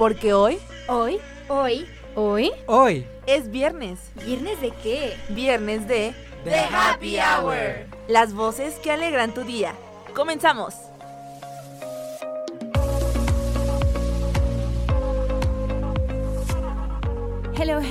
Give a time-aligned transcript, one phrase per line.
[0.00, 0.58] Porque hoy,
[0.88, 2.50] Hoy, hoy, hoy.
[2.64, 3.06] Hoy.
[3.26, 3.98] es viernes.
[4.24, 5.14] ¿Viernes de qué?
[5.28, 7.84] Viernes de The Happy Hour.
[8.08, 9.74] Las voces que alegran tu día.
[10.14, 10.72] Comenzamos.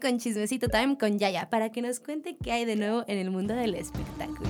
[0.00, 3.30] Con Chismecito Time con Yaya para que nos cuente qué hay de nuevo en el
[3.30, 4.48] mundo del espectáculo.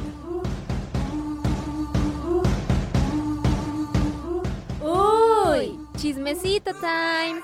[4.82, 7.40] Uy, chismecito time.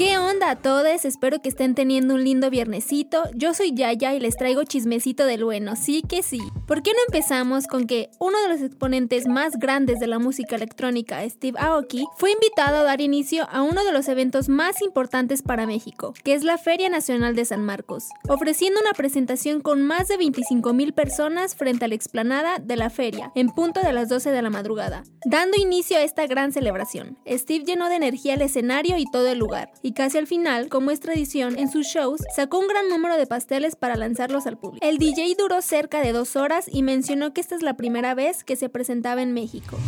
[0.00, 1.04] ¿Qué onda a todos?
[1.04, 3.24] Espero que estén teniendo un lindo viernesito.
[3.34, 6.40] Yo soy Yaya y les traigo chismecito del bueno, sí que sí.
[6.66, 10.56] ¿Por qué no empezamos con que uno de los exponentes más grandes de la música
[10.56, 15.42] electrónica, Steve Aoki, fue invitado a dar inicio a uno de los eventos más importantes
[15.42, 20.08] para México, que es la Feria Nacional de San Marcos, ofreciendo una presentación con más
[20.08, 24.08] de 25 mil personas frente a la explanada de la feria, en punto de las
[24.08, 27.18] 12 de la madrugada, dando inicio a esta gran celebración.
[27.26, 31.00] Steve llenó de energía el escenario y todo el lugar, casi al final, como es
[31.00, 34.86] tradición en sus shows, sacó un gran número de pasteles para lanzarlos al público.
[34.86, 38.44] El DJ duró cerca de dos horas y mencionó que esta es la primera vez
[38.44, 39.78] que se presentaba en México.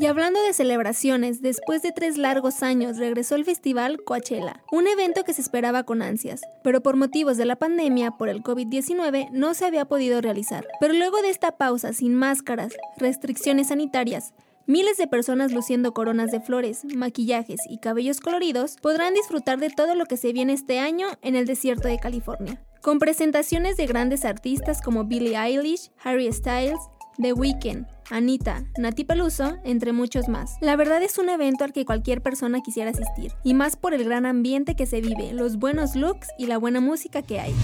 [0.00, 5.24] Y hablando de celebraciones, después de tres largos años regresó el festival Coachella, un evento
[5.24, 9.54] que se esperaba con ansias, pero por motivos de la pandemia por el COVID-19 no
[9.54, 10.68] se había podido realizar.
[10.78, 14.34] Pero luego de esta pausa sin máscaras, restricciones sanitarias,
[14.68, 19.94] Miles de personas luciendo coronas de flores, maquillajes y cabellos coloridos podrán disfrutar de todo
[19.94, 22.62] lo que se viene este año en el desierto de California.
[22.82, 26.78] Con presentaciones de grandes artistas como Billie Eilish, Harry Styles,
[27.16, 30.56] The Weeknd, Anita, Nati Peluso, entre muchos más.
[30.60, 34.04] La verdad es un evento al que cualquier persona quisiera asistir, y más por el
[34.04, 37.54] gran ambiente que se vive, los buenos looks y la buena música que hay.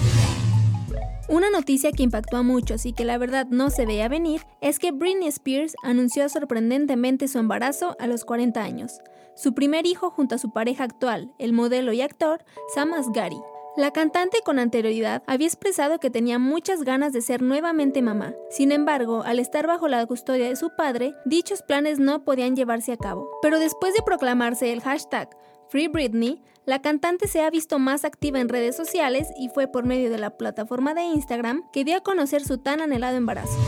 [1.27, 4.79] Una noticia que impactó a muchos y que la verdad no se veía venir es
[4.79, 9.01] que Britney Spears anunció sorprendentemente su embarazo a los 40 años.
[9.35, 13.41] Su primer hijo junto a su pareja actual, el modelo y actor Sam Asghari.
[13.75, 18.35] La cantante con anterioridad había expresado que tenía muchas ganas de ser nuevamente mamá.
[18.51, 22.93] Sin embargo, al estar bajo la custodia de su padre, dichos planes no podían llevarse
[22.93, 23.31] a cabo.
[23.41, 25.31] Pero después de proclamarse el hashtag
[25.69, 29.85] Free Britney, la cantante se ha visto más activa en redes sociales y fue por
[29.85, 33.59] medio de la plataforma de Instagram que dio a conocer su tan anhelado embarazo.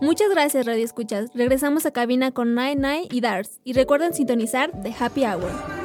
[0.00, 1.30] Muchas gracias Radio Escuchas.
[1.34, 5.83] Regresamos a cabina con Night Night y Dars y recuerden sintonizar The Happy Hour.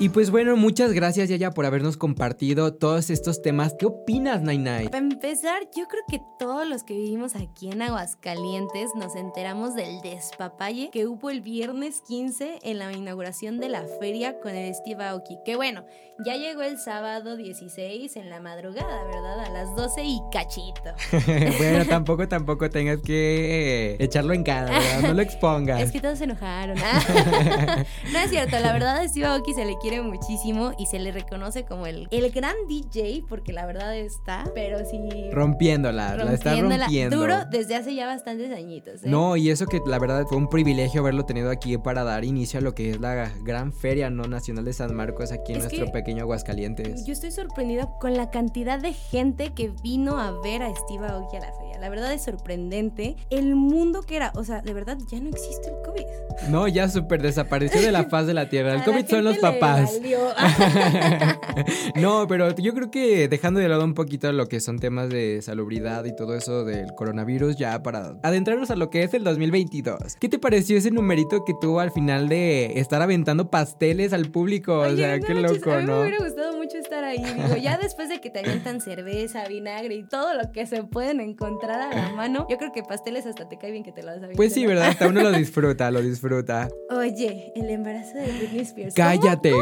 [0.00, 3.74] Y pues bueno, muchas gracias Yaya por habernos compartido todos estos temas.
[3.78, 4.86] ¿Qué opinas, Nainai?
[4.86, 10.00] Para empezar, yo creo que todos los que vivimos aquí en Aguascalientes nos enteramos del
[10.00, 15.04] despapalle que hubo el viernes 15 en la inauguración de la feria con el Steve
[15.04, 15.36] Aoki.
[15.44, 15.84] Que bueno,
[16.24, 19.40] ya llegó el sábado 16 en la madrugada, ¿verdad?
[19.40, 20.94] A las 12 y cachito.
[21.58, 25.08] bueno, tampoco, tampoco tengas que echarlo en cara, ¿verdad?
[25.08, 25.82] No lo expongas.
[25.82, 26.78] Es que todos se enojaron.
[26.78, 31.10] no es cierto, la verdad Steve Aoki se le quiere quiere muchísimo y se le
[31.10, 35.00] reconoce como el, el gran DJ, porque la verdad está, pero sí.
[35.32, 37.16] Rompiéndola, la está rompiéndola rompiendo.
[37.16, 39.02] Duro desde hace ya bastantes añitos.
[39.02, 39.08] ¿eh?
[39.08, 42.60] No, y eso que la verdad fue un privilegio haberlo tenido aquí para dar inicio
[42.60, 45.64] a lo que es la gran feria no nacional de San Marcos aquí en Es
[45.64, 47.04] nuestro que pequeño Aguascalientes.
[47.04, 51.36] Yo estoy sorprendida con la cantidad de gente que vino a ver a Steve Aoki
[51.36, 51.78] a la feria.
[51.80, 54.32] La verdad es sorprendente el mundo que era.
[54.36, 56.50] O sea, de verdad ya no existe el COVID.
[56.50, 58.74] No, ya súper desapareció de la faz de la tierra.
[58.74, 59.79] El COVID son los papás.
[61.96, 65.40] no, pero yo creo que dejando de lado un poquito lo que son temas de
[65.42, 70.16] salubridad y todo eso del coronavirus, ya para adentrarnos a lo que es el 2022.
[70.20, 74.80] ¿Qué te pareció ese numerito que tuvo al final de estar aventando pasteles al público?
[74.80, 77.22] o sea, no qué manches, loco, a mí me hubiera gustado mucho estar ahí.
[77.22, 81.20] Digo, ya después de que te avientan cerveza, vinagre y todo lo que se pueden
[81.20, 84.08] encontrar a la mano, yo creo que pasteles hasta te cae bien que te lo
[84.12, 84.88] vas a Pues sí, ¿verdad?
[84.88, 86.68] Hasta uno lo disfruta, lo disfruta.
[86.90, 88.94] Oye, el embarazo de Britney Spears.
[88.94, 89.08] ¿cómo-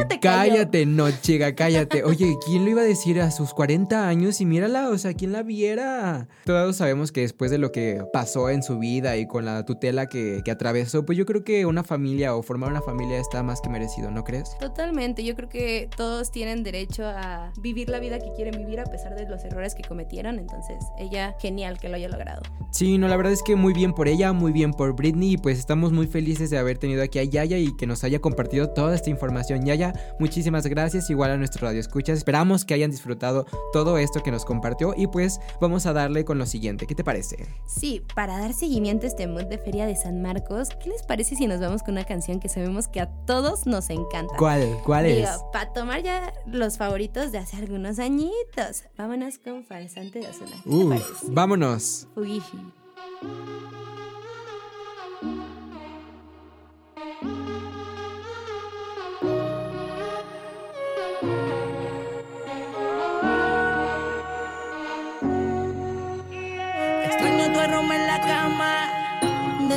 [0.08, 2.02] Cállate, cállate, no, chica, cállate.
[2.02, 4.40] Oye, ¿quién lo iba a decir a sus 40 años?
[4.40, 6.28] Y mírala, o sea, ¿quién la viera?
[6.44, 10.06] Todos sabemos que después de lo que pasó en su vida y con la tutela
[10.06, 13.60] que, que atravesó, pues yo creo que una familia o formar una familia está más
[13.60, 14.56] que merecido, ¿no crees?
[14.58, 18.84] Totalmente, yo creo que todos tienen derecho a vivir la vida que quieren vivir a
[18.84, 22.42] pesar de los errores que cometieron, entonces ella genial que lo haya logrado.
[22.70, 25.36] Sí, no, la verdad es que muy bien por ella, muy bien por Britney y
[25.36, 28.70] pues estamos muy felices de haber tenido aquí a Yaya y que nos haya compartido
[28.70, 29.64] toda esta información.
[29.64, 29.87] Yaya,
[30.18, 32.18] muchísimas gracias, igual a nuestro radio escuchas.
[32.18, 36.38] Esperamos que hayan disfrutado todo esto que nos compartió y pues vamos a darle con
[36.38, 36.86] lo siguiente.
[36.86, 37.46] ¿Qué te parece?
[37.66, 41.36] Sí, para dar seguimiento a este mood de Feria de San Marcos, ¿qué les parece
[41.36, 44.34] si nos vamos con una canción que sabemos que a todos nos encanta?
[44.38, 44.78] ¿Cuál?
[44.84, 45.16] ¿Cuál es?
[45.16, 48.84] Digo, para tomar ya los favoritos de hace algunos añitos.
[48.96, 50.50] Vámonos con Farsante de Ozuna.
[50.64, 51.00] ¿Qué te Uh,
[51.32, 52.06] vámonos.
[52.14, 52.58] Fugishi.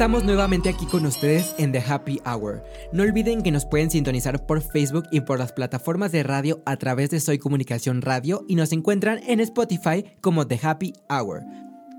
[0.00, 2.64] estamos nuevamente aquí con ustedes en The Happy Hour.
[2.90, 6.78] No olviden que nos pueden sintonizar por Facebook y por las plataformas de radio a
[6.78, 11.42] través de Soy Comunicación Radio y nos encuentran en Spotify como The Happy Hour.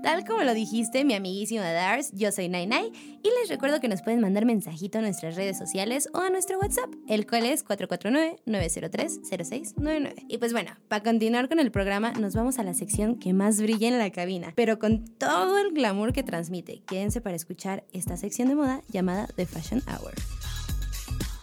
[0.02, 2.90] Tal como lo dijiste, mi amiguísima Dars, yo soy Nainai
[3.22, 6.58] y les recuerdo que nos pueden mandar mensajito a nuestras redes sociales o a nuestro
[6.58, 10.24] WhatsApp, el cual es 449-903-0699.
[10.26, 13.60] Y pues bueno, para continuar con el programa, nos vamos a la sección que más
[13.60, 16.82] brilla en la cabina, pero con todo el glamour que transmite.
[16.84, 20.14] Quédense para escuchar esta sección de moda llamada The Fashion Hour.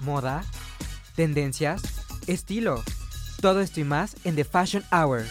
[0.01, 0.43] Moda,
[1.15, 1.81] tendencias,
[2.27, 2.83] estilo.
[3.39, 5.23] Todo esto y más en The Fashion Hour.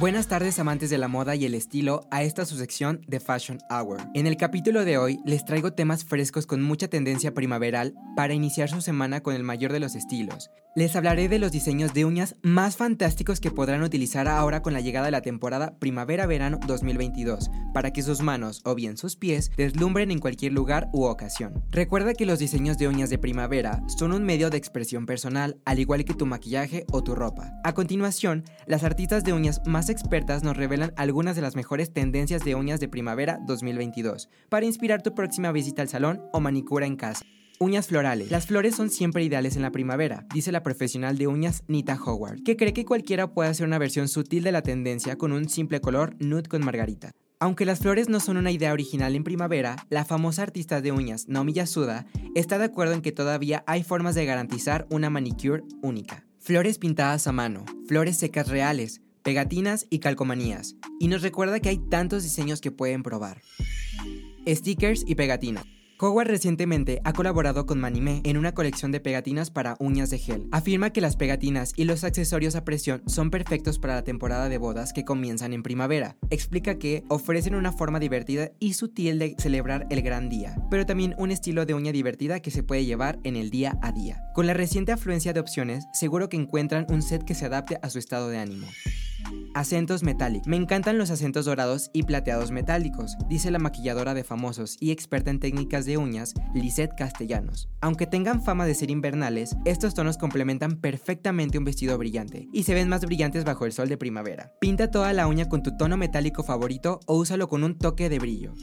[0.00, 3.58] Buenas tardes amantes de la moda y el estilo a esta su sección de Fashion
[3.68, 3.98] Hour.
[4.14, 8.70] En el capítulo de hoy les traigo temas frescos con mucha tendencia primaveral para iniciar
[8.70, 10.50] su semana con el mayor de los estilos.
[10.76, 14.80] Les hablaré de los diseños de uñas más fantásticos que podrán utilizar ahora con la
[14.80, 20.12] llegada de la temporada primavera-verano 2022, para que sus manos o bien sus pies deslumbren
[20.12, 21.64] en cualquier lugar u ocasión.
[21.70, 25.80] Recuerda que los diseños de uñas de primavera son un medio de expresión personal, al
[25.80, 27.52] igual que tu maquillaje o tu ropa.
[27.64, 32.44] A continuación, las artistas de uñas más expertas nos revelan algunas de las mejores tendencias
[32.44, 36.96] de uñas de primavera 2022, para inspirar tu próxima visita al salón o manicura en
[36.96, 37.24] casa.
[37.58, 38.30] Uñas florales.
[38.30, 42.42] Las flores son siempre ideales en la primavera, dice la profesional de uñas Nita Howard,
[42.42, 45.82] que cree que cualquiera puede hacer una versión sutil de la tendencia con un simple
[45.82, 47.10] color nude con margarita.
[47.38, 51.28] Aunque las flores no son una idea original en primavera, la famosa artista de uñas
[51.28, 56.24] Naomi Yasuda está de acuerdo en que todavía hay formas de garantizar una manicure única.
[56.38, 60.74] Flores pintadas a mano, flores secas reales, pegatinas y calcomanías.
[60.98, 63.42] Y nos recuerda que hay tantos diseños que pueden probar.
[64.44, 65.64] Stickers y pegatinas.
[66.00, 70.48] Howard recientemente ha colaborado con Manime en una colección de pegatinas para uñas de gel.
[70.50, 74.58] Afirma que las pegatinas y los accesorios a presión son perfectos para la temporada de
[74.58, 76.16] bodas que comienzan en primavera.
[76.30, 81.14] Explica que ofrecen una forma divertida y sutil de celebrar el gran día, pero también
[81.18, 84.24] un estilo de uña divertida que se puede llevar en el día a día.
[84.34, 87.90] Con la reciente afluencia de opciones, seguro que encuentran un set que se adapte a
[87.90, 88.66] su estado de ánimo.
[89.54, 90.46] Acentos metálicos.
[90.46, 95.30] Me encantan los acentos dorados y plateados metálicos, dice la maquilladora de famosos y experta
[95.30, 97.68] en técnicas de uñas, Lisette Castellanos.
[97.80, 102.74] Aunque tengan fama de ser invernales, estos tonos complementan perfectamente un vestido brillante y se
[102.74, 104.52] ven más brillantes bajo el sol de primavera.
[104.60, 108.18] Pinta toda la uña con tu tono metálico favorito o úsalo con un toque de
[108.18, 108.54] brillo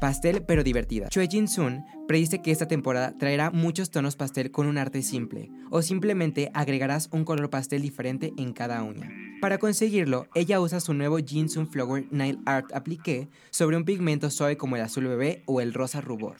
[0.00, 1.08] pastel pero divertida.
[1.08, 5.50] Choi Jin Sun predice que esta temporada traerá muchos tonos pastel con un arte simple,
[5.70, 9.10] o simplemente agregarás un color pastel diferente en cada uña.
[9.40, 14.30] Para conseguirlo, ella usa su nuevo Jin Sun Flower Nail Art Appliqué sobre un pigmento
[14.30, 16.36] suave como el azul bebé o el rosa rubor.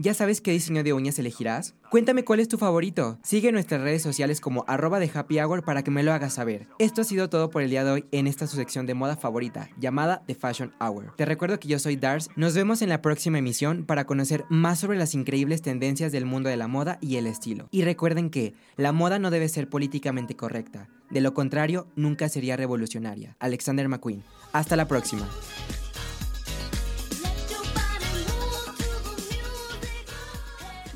[0.00, 1.74] ¿Ya sabes qué diseño de uñas elegirás?
[1.90, 3.18] Cuéntame cuál es tu favorito.
[3.24, 6.68] Sigue nuestras redes sociales como arroba de Happy Hour para que me lo hagas saber.
[6.78, 9.16] Esto ha sido todo por el día de hoy en esta su sección de moda
[9.16, 11.16] favorita, llamada The Fashion Hour.
[11.16, 12.30] Te recuerdo que yo soy Dars.
[12.36, 16.48] Nos vemos en la próxima emisión para conocer más sobre las increíbles tendencias del mundo
[16.48, 17.66] de la moda y el estilo.
[17.72, 20.88] Y recuerden que la moda no debe ser políticamente correcta.
[21.10, 23.34] De lo contrario, nunca sería revolucionaria.
[23.40, 24.22] Alexander McQueen.
[24.52, 25.28] Hasta la próxima.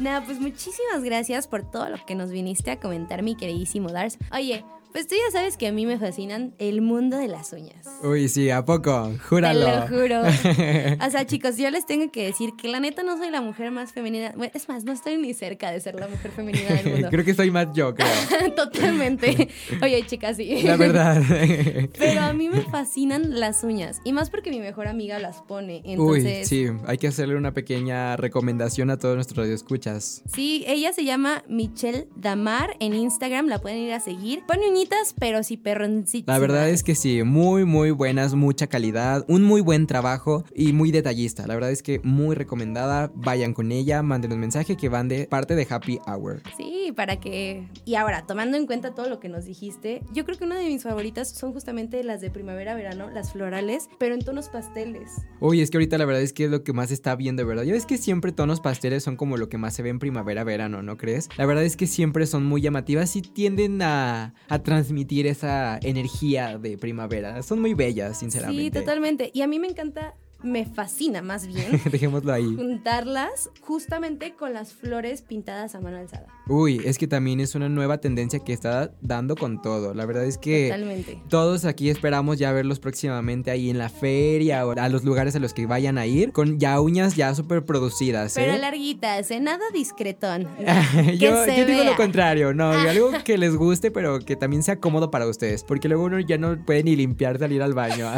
[0.03, 4.19] Nada, pues muchísimas gracias por todo lo que nos viniste a comentar, mi queridísimo Dars.
[4.33, 7.87] Oye, pues tú ya sabes que a mí me fascinan el mundo de las uñas.
[8.03, 9.11] Uy, sí, ¿a poco?
[9.29, 9.65] Júralo.
[9.65, 10.21] Te lo juro.
[11.07, 13.71] o sea, chicos, yo les tengo que decir que la neta no soy la mujer
[13.71, 14.35] más femenina.
[14.37, 17.09] Bueno, es más, no estoy ni cerca de ser la mujer femenina del mundo.
[17.11, 18.09] creo que soy más yo, creo.
[18.55, 19.49] Totalmente.
[19.83, 20.63] Oye, chicas, sí.
[20.63, 21.23] La verdad.
[21.99, 24.01] Pero a mí me fascinan las uñas.
[24.05, 25.81] Y más porque mi mejor amiga las pone.
[25.85, 26.41] Entonces...
[26.41, 30.23] Uy, sí, hay que hacerle una pequeña recomendación a todos nuestros radioescuchas.
[30.33, 33.47] Sí, ella se llama Michelle Damar en Instagram.
[33.47, 34.43] La pueden ir a seguir.
[34.47, 34.82] Pone uñitas
[35.19, 36.35] pero sí perroncitas.
[36.35, 40.73] La verdad es que sí, muy, muy buenas, mucha calidad, un muy buen trabajo y
[40.73, 41.47] muy detallista.
[41.47, 43.11] La verdad es que muy recomendada.
[43.15, 46.43] Vayan con ella, manden un mensaje que van de parte de Happy Hour.
[46.57, 47.69] Sí, para que.
[47.85, 50.67] Y ahora, tomando en cuenta todo lo que nos dijiste, yo creo que una de
[50.67, 55.11] mis favoritas son justamente las de primavera-verano, las florales, pero en tonos pasteles.
[55.41, 57.65] Uy, es que ahorita la verdad es que es lo que más está viendo, ¿verdad?
[57.65, 60.83] Ya ves que siempre tonos pasteles son como lo que más se ve en primavera-verano,
[60.83, 61.29] ¿no crees?
[61.37, 66.57] La verdad es que siempre son muy llamativas y tienden a, a transmitir esa energía
[66.57, 67.43] de primavera.
[67.43, 68.63] Son muy bellas, sinceramente.
[68.63, 69.31] Sí, totalmente.
[69.35, 72.55] Y a mí me encanta me fascina más bien Dejémoslo ahí.
[72.57, 76.27] juntarlas justamente con las flores pintadas a mano alzada.
[76.49, 79.95] Uy, es que también es una nueva tendencia que está dando con todo.
[79.95, 81.23] La verdad es que Totalmente.
[81.29, 85.39] todos aquí esperamos ya verlos próximamente ahí en la feria o a los lugares a
[85.39, 88.35] los que vayan a ir con ya uñas ya súper producidas.
[88.35, 88.59] Pero ¿eh?
[88.59, 89.41] larguitas, ¿eh?
[89.41, 90.49] Nada discretón.
[91.19, 94.81] yo, se yo digo lo contrario, no, algo que les guste, pero que también sea
[94.81, 98.11] cómodo para ustedes, porque luego uno ya no puede ni limpiar salir al baño.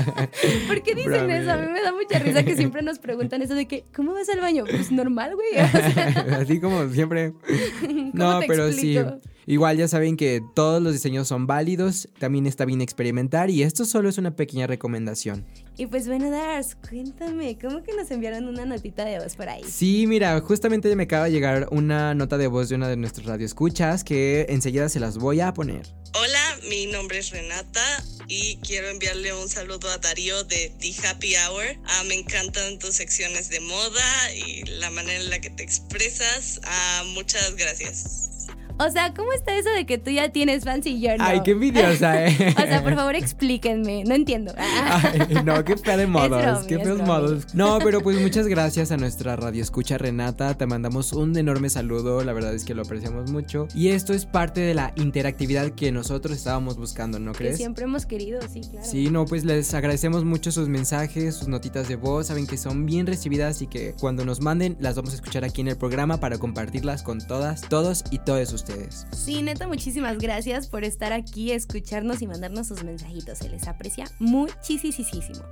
[0.66, 1.52] ¿Por qué dicen eso?
[1.52, 4.28] A mí me da mucha risa que siempre nos preguntan eso de que, ¿cómo vas
[4.28, 4.64] al baño?
[4.68, 5.64] Pues normal, güey.
[5.64, 7.32] O sea, Así como siempre.
[8.12, 9.18] No, te pero explico?
[9.22, 9.28] sí.
[9.46, 13.84] Igual ya saben que todos los diseños son válidos, también está bien experimentar y esto
[13.84, 15.44] solo es una pequeña recomendación.
[15.76, 19.62] Y pues bueno, Dars, cuéntame, ¿cómo que nos enviaron una notita de voz por ahí?
[19.68, 23.26] Sí, mira, justamente me acaba de llegar una nota de voz de una de nuestras
[23.26, 25.82] radioescuchas que enseguida se las voy a poner.
[26.14, 31.34] Hola, mi nombre es Renata y quiero enviarle un saludo a Darío de The Happy
[31.36, 31.76] Hour.
[31.86, 36.60] Ah, me encantan tus secciones de moda y la manera en la que te expresas.
[36.64, 38.46] Ah, muchas gracias.
[38.78, 41.24] O sea, ¿cómo está eso de que tú ya tienes fans y yo no?
[41.24, 42.54] Ay, qué envidiosa, ¿eh?
[42.58, 44.02] O sea, por favor, explíquenme.
[44.04, 44.52] No entiendo.
[44.58, 47.54] Ay, no, qué fea de modos, bromi, qué feos modos.
[47.54, 52.24] No, pero pues muchas gracias a nuestra radio escucha Renata, te mandamos un enorme saludo,
[52.24, 53.68] la verdad es que lo apreciamos mucho.
[53.74, 57.56] Y esto es parte de la interactividad que nosotros estábamos buscando, ¿no Que crees?
[57.56, 58.86] siempre hemos querido, sí, claro.
[58.86, 62.86] Sí, no, pues les agradecemos mucho sus mensajes, sus notitas de voz, saben que son
[62.86, 66.18] bien recibidas y que cuando nos manden las vamos a escuchar aquí en el programa
[66.18, 69.06] para compartirlas con todas, todos y todos ustedes.
[69.12, 73.38] Sí, neta, muchísimas gracias por estar aquí, escucharnos y mandarnos sus mensajitos.
[73.38, 74.84] Se les aprecia muchísimo.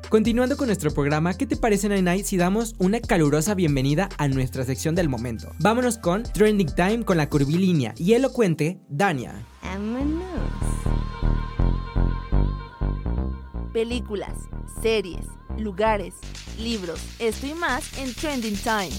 [0.09, 4.65] Continuando con nuestro programa, ¿qué te parece, Nainai, si damos una calurosa bienvenida a nuestra
[4.65, 5.53] sección del momento?
[5.59, 9.47] Vámonos con Trending Time con la curvilínea y elocuente Dania.
[9.63, 10.23] Vámonos.
[13.73, 14.35] Películas,
[14.83, 15.25] series,
[15.59, 16.15] lugares,
[16.59, 18.91] libros, esto y más en Trending Time.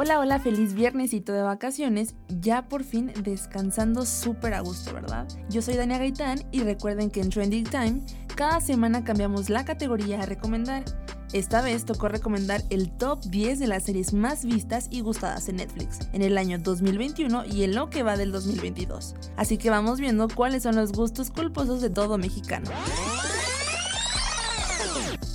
[0.00, 5.26] Hola, hola, feliz viernesito de vacaciones, ya por fin descansando súper a gusto, ¿verdad?
[5.50, 8.02] Yo soy Dania Gaitán y recuerden que en Trending Time
[8.36, 10.84] cada semana cambiamos la categoría a recomendar.
[11.32, 15.56] Esta vez tocó recomendar el top 10 de las series más vistas y gustadas en
[15.56, 19.16] Netflix en el año 2021 y en lo que va del 2022.
[19.36, 22.70] Así que vamos viendo cuáles son los gustos culposos de todo mexicano.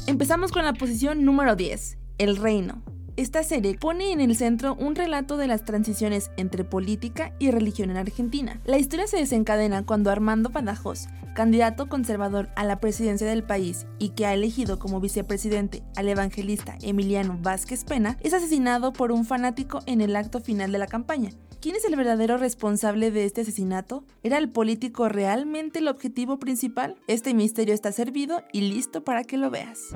[0.08, 2.82] Empezamos con la posición número 10, El Reino.
[3.16, 7.92] Esta serie pone en el centro un relato de las transiciones entre política y religión
[7.92, 8.60] en Argentina.
[8.66, 14.10] La historia se desencadena cuando Armando Badajoz, candidato conservador a la presidencia del país y
[14.10, 19.82] que ha elegido como vicepresidente al evangelista Emiliano Vázquez Pena, es asesinado por un fanático
[19.86, 21.30] en el acto final de la campaña.
[21.62, 24.06] ¿Quién es el verdadero responsable de este asesinato?
[24.24, 26.96] ¿Era el político realmente el objetivo principal?
[27.08, 29.94] Este misterio está servido y listo para que lo veas.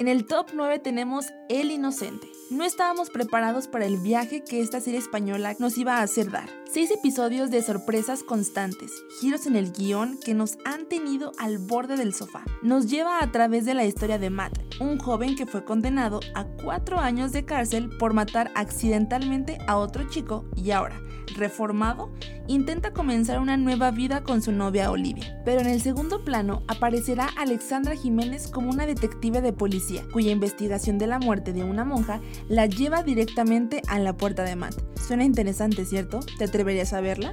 [0.00, 2.26] En el top 9 tenemos El Inocente.
[2.48, 6.48] No estábamos preparados para el viaje que esta serie española nos iba a hacer dar.
[6.72, 11.98] Seis episodios de sorpresas constantes, giros en el guion que nos han tenido al borde
[11.98, 12.42] del sofá.
[12.62, 16.44] Nos lleva a través de la historia de Matt, un joven que fue condenado a
[16.44, 20.98] cuatro años de cárcel por matar accidentalmente a otro chico y ahora,
[21.36, 22.10] reformado,
[22.46, 25.40] intenta comenzar una nueva vida con su novia Olivia.
[25.44, 30.98] Pero en el segundo plano aparecerá Alexandra Jiménez como una detective de policía, cuya investigación
[30.98, 34.74] de la muerte de una monja la lleva directamente a la puerta de Matt.
[34.98, 36.20] Suena interesante, ¿cierto?
[36.38, 37.32] ¿Te atreverías a verla?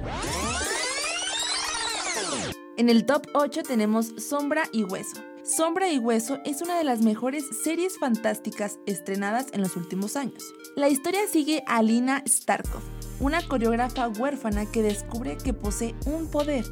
[2.76, 5.20] En el top 8 tenemos Sombra y Hueso.
[5.42, 10.44] Sombra y Hueso es una de las mejores series fantásticas estrenadas en los últimos años.
[10.76, 12.82] La historia sigue a Lina Starkov,
[13.20, 16.64] una coreógrafa huérfana que descubre que posee un poder,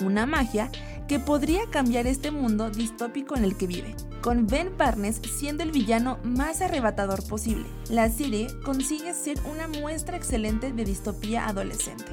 [0.00, 0.70] una magia,
[1.08, 5.72] que podría cambiar este mundo distópico en el que vive, con Ben Barnes siendo el
[5.72, 7.66] villano más arrebatador posible.
[7.90, 12.04] La serie consigue ser una muestra excelente de distopía adolescente.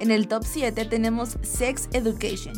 [0.00, 2.54] En el top 7 tenemos Sex Education.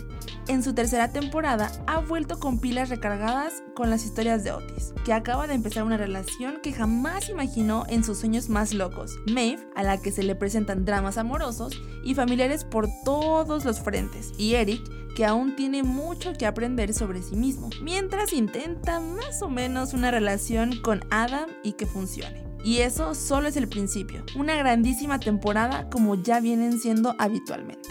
[0.51, 5.13] En su tercera temporada ha vuelto con pilas recargadas con las historias de Otis, que
[5.13, 9.15] acaba de empezar una relación que jamás imaginó en sus sueños más locos.
[9.33, 14.33] Maeve, a la que se le presentan dramas amorosos y familiares por todos los frentes,
[14.39, 14.83] y Eric,
[15.15, 20.11] que aún tiene mucho que aprender sobre sí mismo, mientras intenta más o menos una
[20.11, 22.45] relación con Adam y que funcione.
[22.65, 27.89] Y eso solo es el principio, una grandísima temporada como ya vienen siendo habitualmente.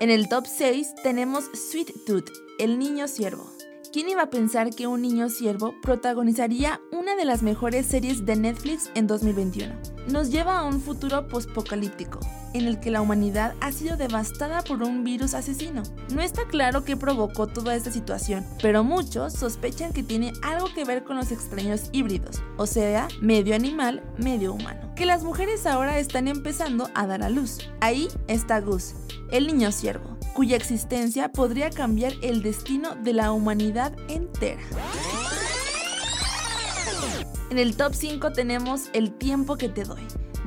[0.00, 2.30] En el top 6 tenemos Sweet Tooth,
[2.60, 3.57] el niño siervo.
[3.98, 8.36] ¿Quién iba a pensar que un niño siervo protagonizaría una de las mejores series de
[8.36, 9.74] Netflix en 2021?
[10.06, 12.20] Nos lleva a un futuro pospocalíptico,
[12.54, 15.82] en el que la humanidad ha sido devastada por un virus asesino.
[16.14, 20.84] No está claro qué provocó toda esta situación, pero muchos sospechan que tiene algo que
[20.84, 25.98] ver con los extraños híbridos, o sea, medio animal, medio humano, que las mujeres ahora
[25.98, 27.68] están empezando a dar a luz.
[27.80, 28.94] Ahí está Gus,
[29.32, 34.60] el niño siervo, cuya existencia podría cambiar el destino de la humanidad entera.
[37.50, 40.02] En el top 5 tenemos El tiempo que te doy.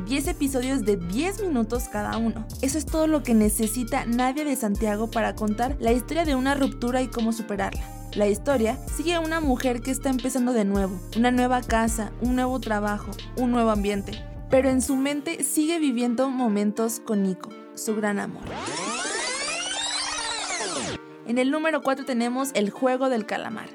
[0.06, 2.46] 10 episodios de 10 minutos cada uno.
[2.62, 6.56] Eso es todo lo que necesita Nadia de Santiago para contar la historia de una
[6.56, 7.84] ruptura y cómo superarla.
[8.14, 12.36] La historia sigue a una mujer que está empezando de nuevo, una nueva casa, un
[12.36, 14.12] nuevo trabajo, un nuevo ambiente,
[14.50, 18.44] pero en su mente sigue viviendo momentos con Nico, su gran amor.
[21.28, 23.70] En el número 4 tenemos El juego del calamar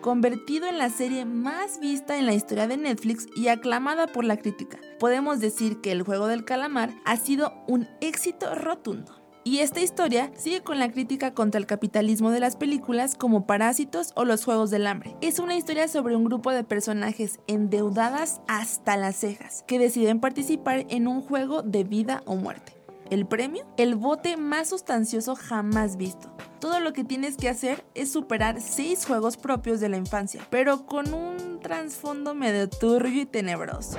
[0.00, 4.36] convertido en la serie más vista en la historia de Netflix y aclamada por la
[4.36, 4.78] crítica.
[4.98, 9.16] Podemos decir que El juego del calamar ha sido un éxito rotundo.
[9.42, 14.12] Y esta historia sigue con la crítica contra el capitalismo de las películas como Parásitos
[14.14, 15.16] o Los Juegos del Hambre.
[15.22, 20.84] Es una historia sobre un grupo de personajes endeudadas hasta las cejas que deciden participar
[20.90, 22.74] en un juego de vida o muerte.
[23.08, 26.30] El premio, el bote más sustancioso jamás visto.
[26.60, 30.84] Todo lo que tienes que hacer es superar seis juegos propios de la infancia, pero
[30.84, 33.96] con un trasfondo medio turbio y tenebroso.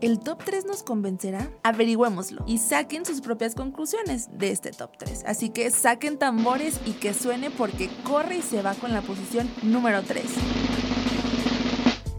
[0.00, 1.48] ¿El top 3 nos convencerá?
[1.62, 5.24] Averigüémoslo y saquen sus propias conclusiones de este top 3.
[5.26, 9.48] Así que saquen tambores y que suene porque corre y se va con la posición
[9.62, 10.24] número 3.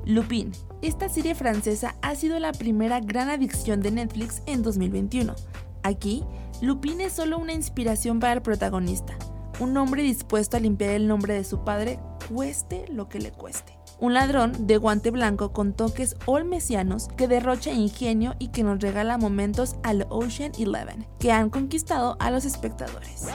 [0.06, 0.52] Lupin.
[0.82, 5.36] Esta serie francesa ha sido la primera gran adicción de Netflix en 2021.
[5.84, 6.24] Aquí,
[6.62, 9.14] Lupin es solo una inspiración para el protagonista,
[9.60, 13.78] un hombre dispuesto a limpiar el nombre de su padre, cueste lo que le cueste.
[14.00, 19.18] Un ladrón de guante blanco con toques olmesianos que derrocha ingenio y que nos regala
[19.18, 23.28] momentos al Ocean Eleven, que han conquistado a los espectadores.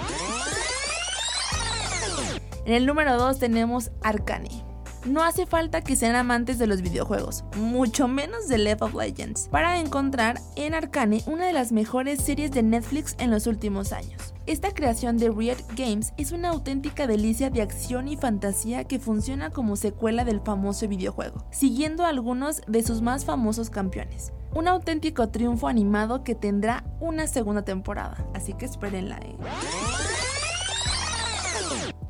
[2.64, 4.69] En el número 2 tenemos Arcane
[5.04, 9.48] no hace falta que sean amantes de los videojuegos, mucho menos de League of Legends,
[9.48, 14.34] para encontrar en Arcane una de las mejores series de Netflix en los últimos años.
[14.46, 19.50] Esta creación de Riot Games es una auténtica delicia de acción y fantasía que funciona
[19.50, 24.32] como secuela del famoso videojuego, siguiendo a algunos de sus más famosos campeones.
[24.52, 29.18] Un auténtico triunfo animado que tendrá una segunda temporada, así que espérenla.
[29.18, 29.36] ¿eh?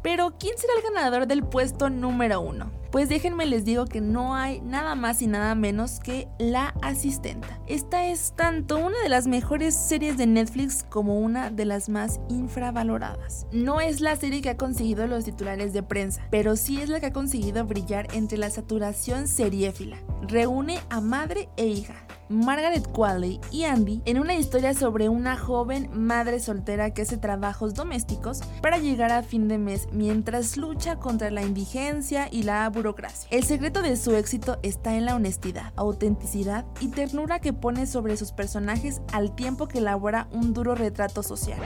[0.03, 2.80] Pero, ¿quién será el ganador del puesto número uno?
[2.91, 7.61] Pues déjenme les digo que no hay nada más y nada menos que La Asistenta.
[7.69, 12.21] Esta es tanto una de las mejores series de Netflix como una de las más
[12.29, 13.47] infravaloradas.
[13.53, 16.99] No es la serie que ha conseguido los titulares de prensa, pero sí es la
[16.99, 19.99] que ha conseguido brillar entre la saturación seriéfila.
[20.23, 21.95] Reúne a madre e hija,
[22.31, 27.75] Margaret Qualley y Andy en una historia sobre una joven madre soltera que hace trabajos
[27.75, 33.29] domésticos para llegar a fin de mes mientras lucha contra la indigencia y la burocracia.
[33.33, 38.17] El secreto de su éxito está en la honestidad, autenticidad y ternura que pone sobre
[38.17, 41.59] sus personajes al tiempo que elabora un duro retrato social.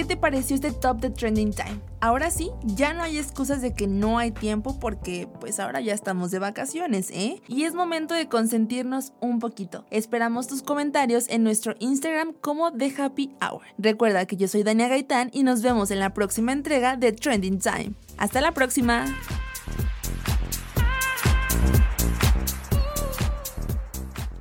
[0.00, 1.78] ¿Qué te pareció este top de Trending Time?
[2.00, 5.92] Ahora sí, ya no hay excusas de que no hay tiempo porque pues ahora ya
[5.92, 7.42] estamos de vacaciones, ¿eh?
[7.48, 9.84] Y es momento de consentirnos un poquito.
[9.90, 13.60] Esperamos tus comentarios en nuestro Instagram como The Happy Hour.
[13.76, 17.58] Recuerda que yo soy Dania Gaitán y nos vemos en la próxima entrega de Trending
[17.58, 17.92] Time.
[18.16, 19.04] Hasta la próxima.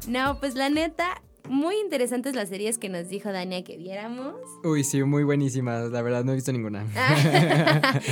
[0.07, 4.35] No, pues la neta, muy interesantes las series que nos dijo Dania que viéramos.
[4.63, 5.91] Uy, sí, muy buenísimas.
[5.91, 6.83] La verdad, no he visto ninguna.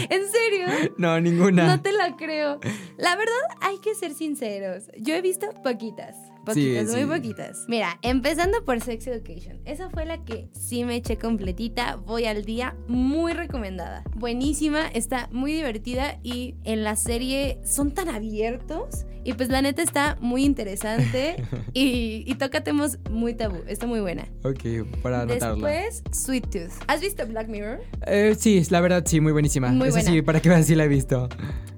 [0.10, 0.67] ¿En serio?
[0.97, 1.67] No, ninguna.
[1.67, 2.60] No te la creo.
[2.97, 4.86] La verdad, hay que ser sinceros.
[4.97, 6.15] Yo he visto poquitas.
[6.47, 7.65] Poquitas, muy poquitas.
[7.67, 9.60] Mira, empezando por Sex Education.
[9.65, 11.95] Esa fue la que sí me eché completita.
[11.97, 12.75] Voy al día.
[12.88, 14.03] Muy recomendada.
[14.15, 19.05] Buenísima, está muy divertida y en la serie son tan abiertos.
[19.23, 21.36] Y pues la neta está muy interesante
[21.73, 23.57] y, y toca temas muy tabú.
[23.67, 24.25] Está muy buena.
[24.43, 25.67] Ok, para anotarla.
[25.67, 26.71] Después, Sweet Tooth.
[26.88, 27.81] ¿Has visto Black Mirror?
[28.05, 29.67] Eh, sí, la verdad sí, muy buenísima.
[29.67, 30.10] Muy buena.
[30.10, 31.27] sí, para que vean si la he visto.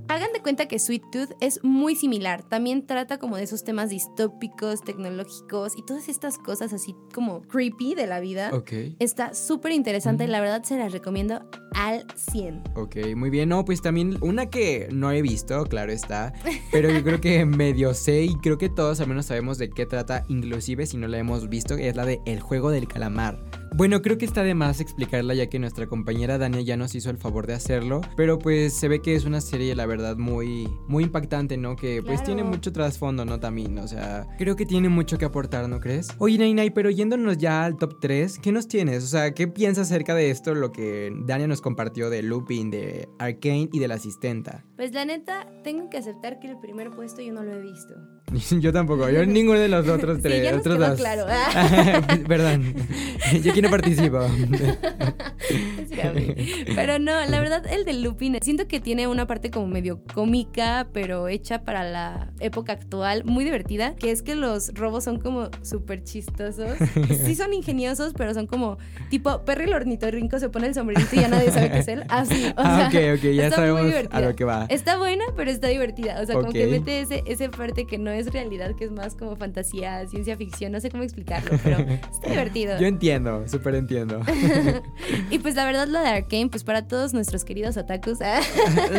[0.10, 2.41] Hagan de cuenta que Sweet Tooth es muy similar.
[2.41, 7.93] También trata como de esos temas distópicos, tecnológicos y todas estas cosas así como creepy
[7.93, 8.50] de la vida.
[8.52, 8.72] Ok.
[8.98, 12.63] Está súper interesante y la verdad se las recomiendo al 100.
[12.76, 13.50] Ok, muy bien.
[13.50, 16.34] No, pues también una que no he visto, claro está,
[16.72, 19.86] pero yo creo que medio sé y creo que todos al menos sabemos de qué
[19.86, 23.39] trata, inclusive si no la hemos visto, es la de El juego del calamar.
[23.75, 27.10] Bueno, creo que está de más explicarla ya que nuestra compañera Dania ya nos hizo
[27.10, 30.67] el favor de hacerlo, pero pues se ve que es una serie la verdad muy
[30.88, 31.75] muy impactante, ¿no?
[31.75, 32.25] Que pues Claro.
[32.25, 33.39] tiene mucho trasfondo, ¿no?
[33.39, 36.10] También, o sea, creo que tiene mucho que aportar, ¿no crees?
[36.17, 39.03] Oye, Nainai, pero yéndonos ya al top 3, ¿qué nos tienes?
[39.03, 43.08] O sea, ¿qué piensas acerca de esto, lo que Dania nos compartió de Lupin, de
[43.19, 44.65] Arcane y de la asistenta?
[44.75, 47.93] Pues la neta, tengo que aceptar que el primer puesto yo no lo he visto.
[48.59, 50.99] yo tampoco, yo ninguno de los otros Sí, tres, ya nos otros quedó dos.
[50.99, 51.25] claro.
[52.27, 52.73] Perdón,
[53.43, 54.19] yo aquí no participo.
[56.75, 60.87] Pero no, la verdad, el de Lupin, siento que tiene una parte como medio cómica,
[60.93, 65.49] pero hecha para la época actual, muy divertida, que es que los robos son como
[65.61, 66.77] súper chistosos.
[67.25, 68.77] Sí son ingeniosos, pero son como
[69.09, 72.03] tipo Perry el ornitorrinco se pone el sombrerito y ya nadie sabe qué es él.
[72.09, 74.65] Así, o ah, sea, ok, ok, ya sabemos a lo que va.
[74.69, 76.21] Está buena, pero está divertida.
[76.21, 79.15] O sea, como que mete ese, ese parte que no es realidad, que es más
[79.15, 82.79] como fantasía, ciencia ficción, no sé cómo explicarlo, pero está divertido.
[82.79, 84.21] Yo entiendo, súper entiendo.
[85.32, 88.19] Y pues la verdad lo de Arkane, pues para todos nuestros queridos otakus.
[88.23, 88.41] ah,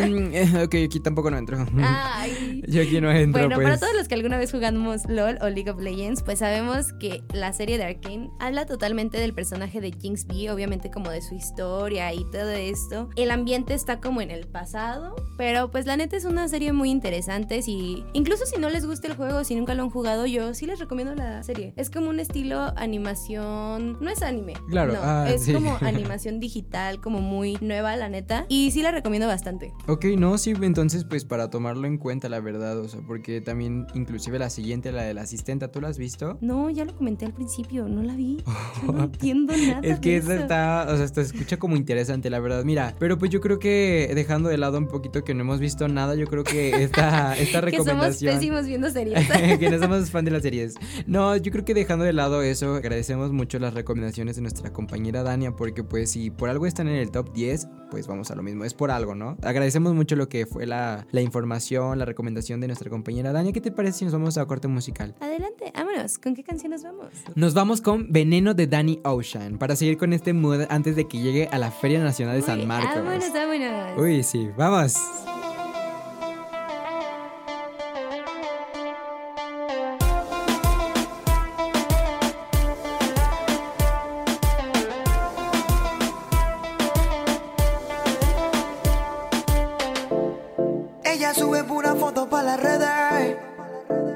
[0.07, 1.65] Mm, eh, ok, aquí tampoco no entro.
[1.83, 2.63] Ay.
[2.67, 3.65] Yo aquí no entro, Bueno, pues.
[3.65, 7.23] para todos los que alguna vez jugamos LOL o League of Legends, pues sabemos que
[7.33, 12.13] la serie de Arkane habla totalmente del personaje de B, obviamente como de su historia
[12.13, 13.09] y todo esto.
[13.15, 16.89] El ambiente está como en el pasado, pero pues la neta es una serie muy
[16.89, 17.61] interesante.
[17.61, 20.65] Si, incluso si no les gusta el juego, si nunca lo han jugado, yo sí
[20.65, 21.73] les recomiendo la serie.
[21.75, 24.53] Es como un estilo animación, no es anime.
[24.69, 25.53] Claro, no, ah, es sí.
[25.53, 28.45] como animación digital, como muy nueva, la neta.
[28.49, 29.73] Y sí la recomiendo bastante.
[29.87, 33.87] Ok, no, sí, entonces pues para tomarlo en cuenta, la verdad, o sea, porque también
[33.93, 36.37] inclusive la siguiente, la de la asistenta, ¿tú la has visto?
[36.41, 38.43] No, ya lo comenté al principio, no la vi.
[38.85, 39.81] Yo no entiendo nada.
[39.83, 40.31] Es que eso.
[40.33, 42.63] está, o sea, se escucha como interesante, la verdad.
[42.63, 45.87] Mira, pero pues yo creo que dejando de lado un poquito que no hemos visto
[45.87, 48.35] nada, yo creo que esta, esta Que somos recomendación...
[48.35, 49.57] pésimos viendo series.
[49.59, 50.75] que no somos fan de las series.
[51.05, 55.23] No, yo creo que dejando de lado eso, agradecemos mucho las recomendaciones de nuestra compañera
[55.23, 58.43] Dania, porque pues si por algo están en el top 10, pues vamos a lo
[58.43, 59.37] mismo, es por algo, ¿no?
[59.43, 63.51] Agradecemos mucho lo que fue la, la información, la recomendación de nuestra compañera Dania.
[63.51, 65.15] ¿Qué te parece si nos vamos a corte musical?
[65.19, 66.17] Adelante, vámonos.
[66.17, 67.07] ¿Con qué canción nos vamos?
[67.35, 71.19] Nos vamos con Veneno de Danny Ocean para seguir con este mood antes de que
[71.19, 73.03] llegue a la Feria Nacional de San Marcos.
[73.03, 74.01] Vámonos, vámonos.
[74.01, 74.95] Uy, sí, vamos.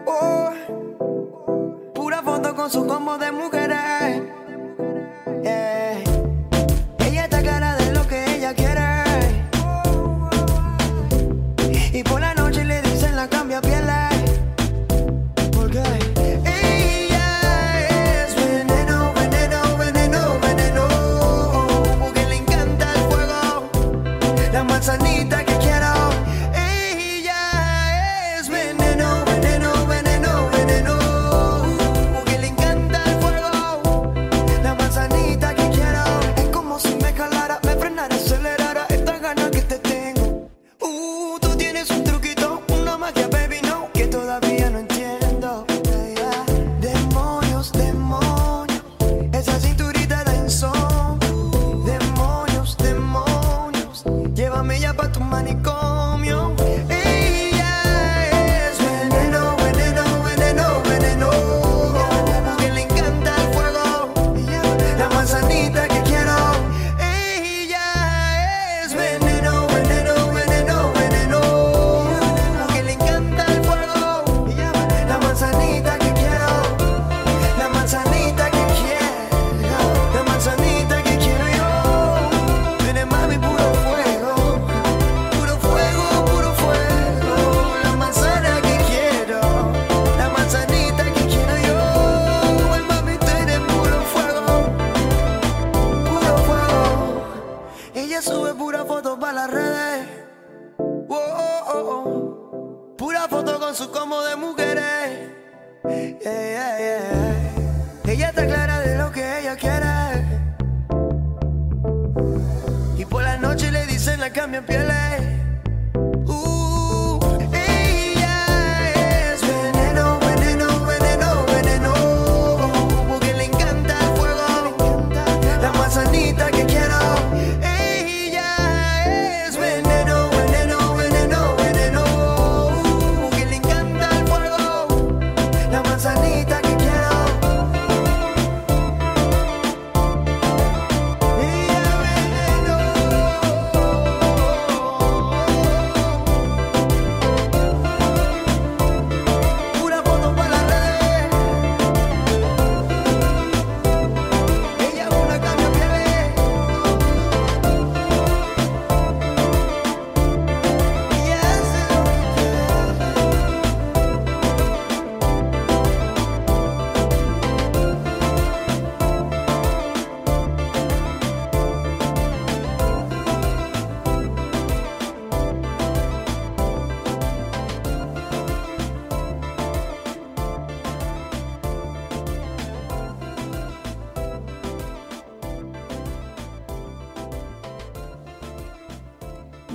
[0.06, 0.50] Oh,
[1.93, 3.75] pura foto con su combo de mujeres.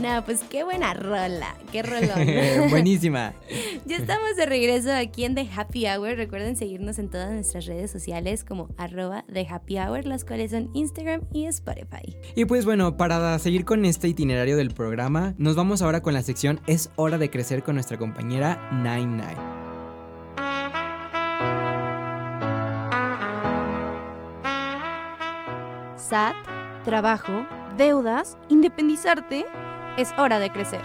[0.00, 2.70] No, pues qué buena rola, qué rolón.
[2.70, 3.34] Buenísima.
[3.84, 6.16] ya estamos de regreso aquí en The Happy Hour.
[6.16, 10.70] Recuerden seguirnos en todas nuestras redes sociales como arroba The Happy Hour, las cuales son
[10.72, 12.16] Instagram y Spotify.
[12.34, 16.22] Y pues bueno, para seguir con este itinerario del programa, nos vamos ahora con la
[16.22, 19.60] sección Es hora de crecer con nuestra compañera Nine Nine.
[25.96, 26.34] SAT,
[26.84, 29.46] trabajo, deudas, independizarte,
[30.00, 30.80] es hora de crecer.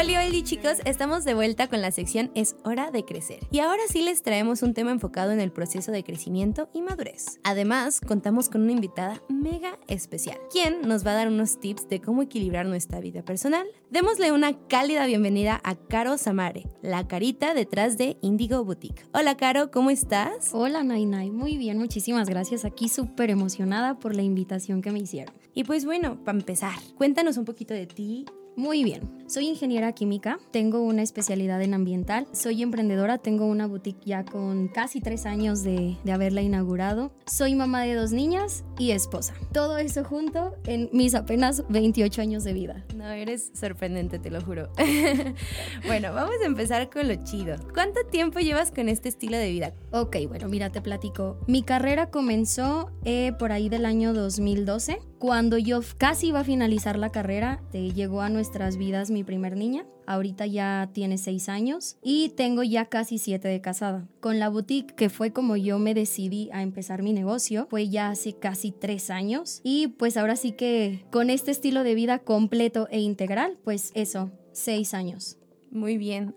[0.00, 3.40] Oli, oli chicos, estamos de vuelta con la sección Es hora de crecer.
[3.50, 7.38] Y ahora sí les traemos un tema enfocado en el proceso de crecimiento y madurez.
[7.44, 12.00] Además, contamos con una invitada mega especial, quien nos va a dar unos tips de
[12.00, 13.66] cómo equilibrar nuestra vida personal.
[13.90, 19.04] Démosle una cálida bienvenida a Caro Samare, la carita detrás de Indigo Boutique.
[19.12, 20.48] Hola Caro, ¿cómo estás?
[20.54, 22.64] Hola Nainai, muy bien, muchísimas gracias.
[22.64, 25.34] Aquí súper emocionada por la invitación que me hicieron.
[25.52, 28.24] Y pues bueno, para empezar, cuéntanos un poquito de ti,
[28.56, 34.04] Muy bien, soy ingeniera química, tengo una especialidad en ambiental, soy emprendedora, tengo una boutique
[34.04, 38.90] ya con casi tres años de, de haberla inaugurado, soy mamá de dos niñas y
[38.90, 39.34] esposa.
[39.52, 42.84] Todo eso junto en mis apenas 28 años de vida.
[42.96, 44.70] No, eres sorprendente, te lo juro.
[45.86, 47.56] bueno, vamos a empezar con lo chido.
[47.72, 49.72] ¿Cuánto tiempo llevas con este estilo de vida?
[49.92, 51.38] Ok, bueno, mira, te platico.
[51.46, 55.00] Mi carrera comenzó eh, por ahí del año 2012.
[55.18, 59.54] Cuando yo casi iba a finalizar la carrera, te llegó a nuestras vidas mi primer
[59.54, 59.84] niña.
[60.06, 64.08] Ahorita ya tiene seis años y tengo ya casi siete de casada.
[64.20, 68.08] Con la boutique, que fue como yo me decidí a empezar mi negocio, fue ya
[68.08, 69.60] hace casi tres años.
[69.62, 74.30] Y pues ahora sí que con este estilo de vida completo e integral, pues eso,
[74.52, 75.36] seis años.
[75.70, 76.34] Muy bien.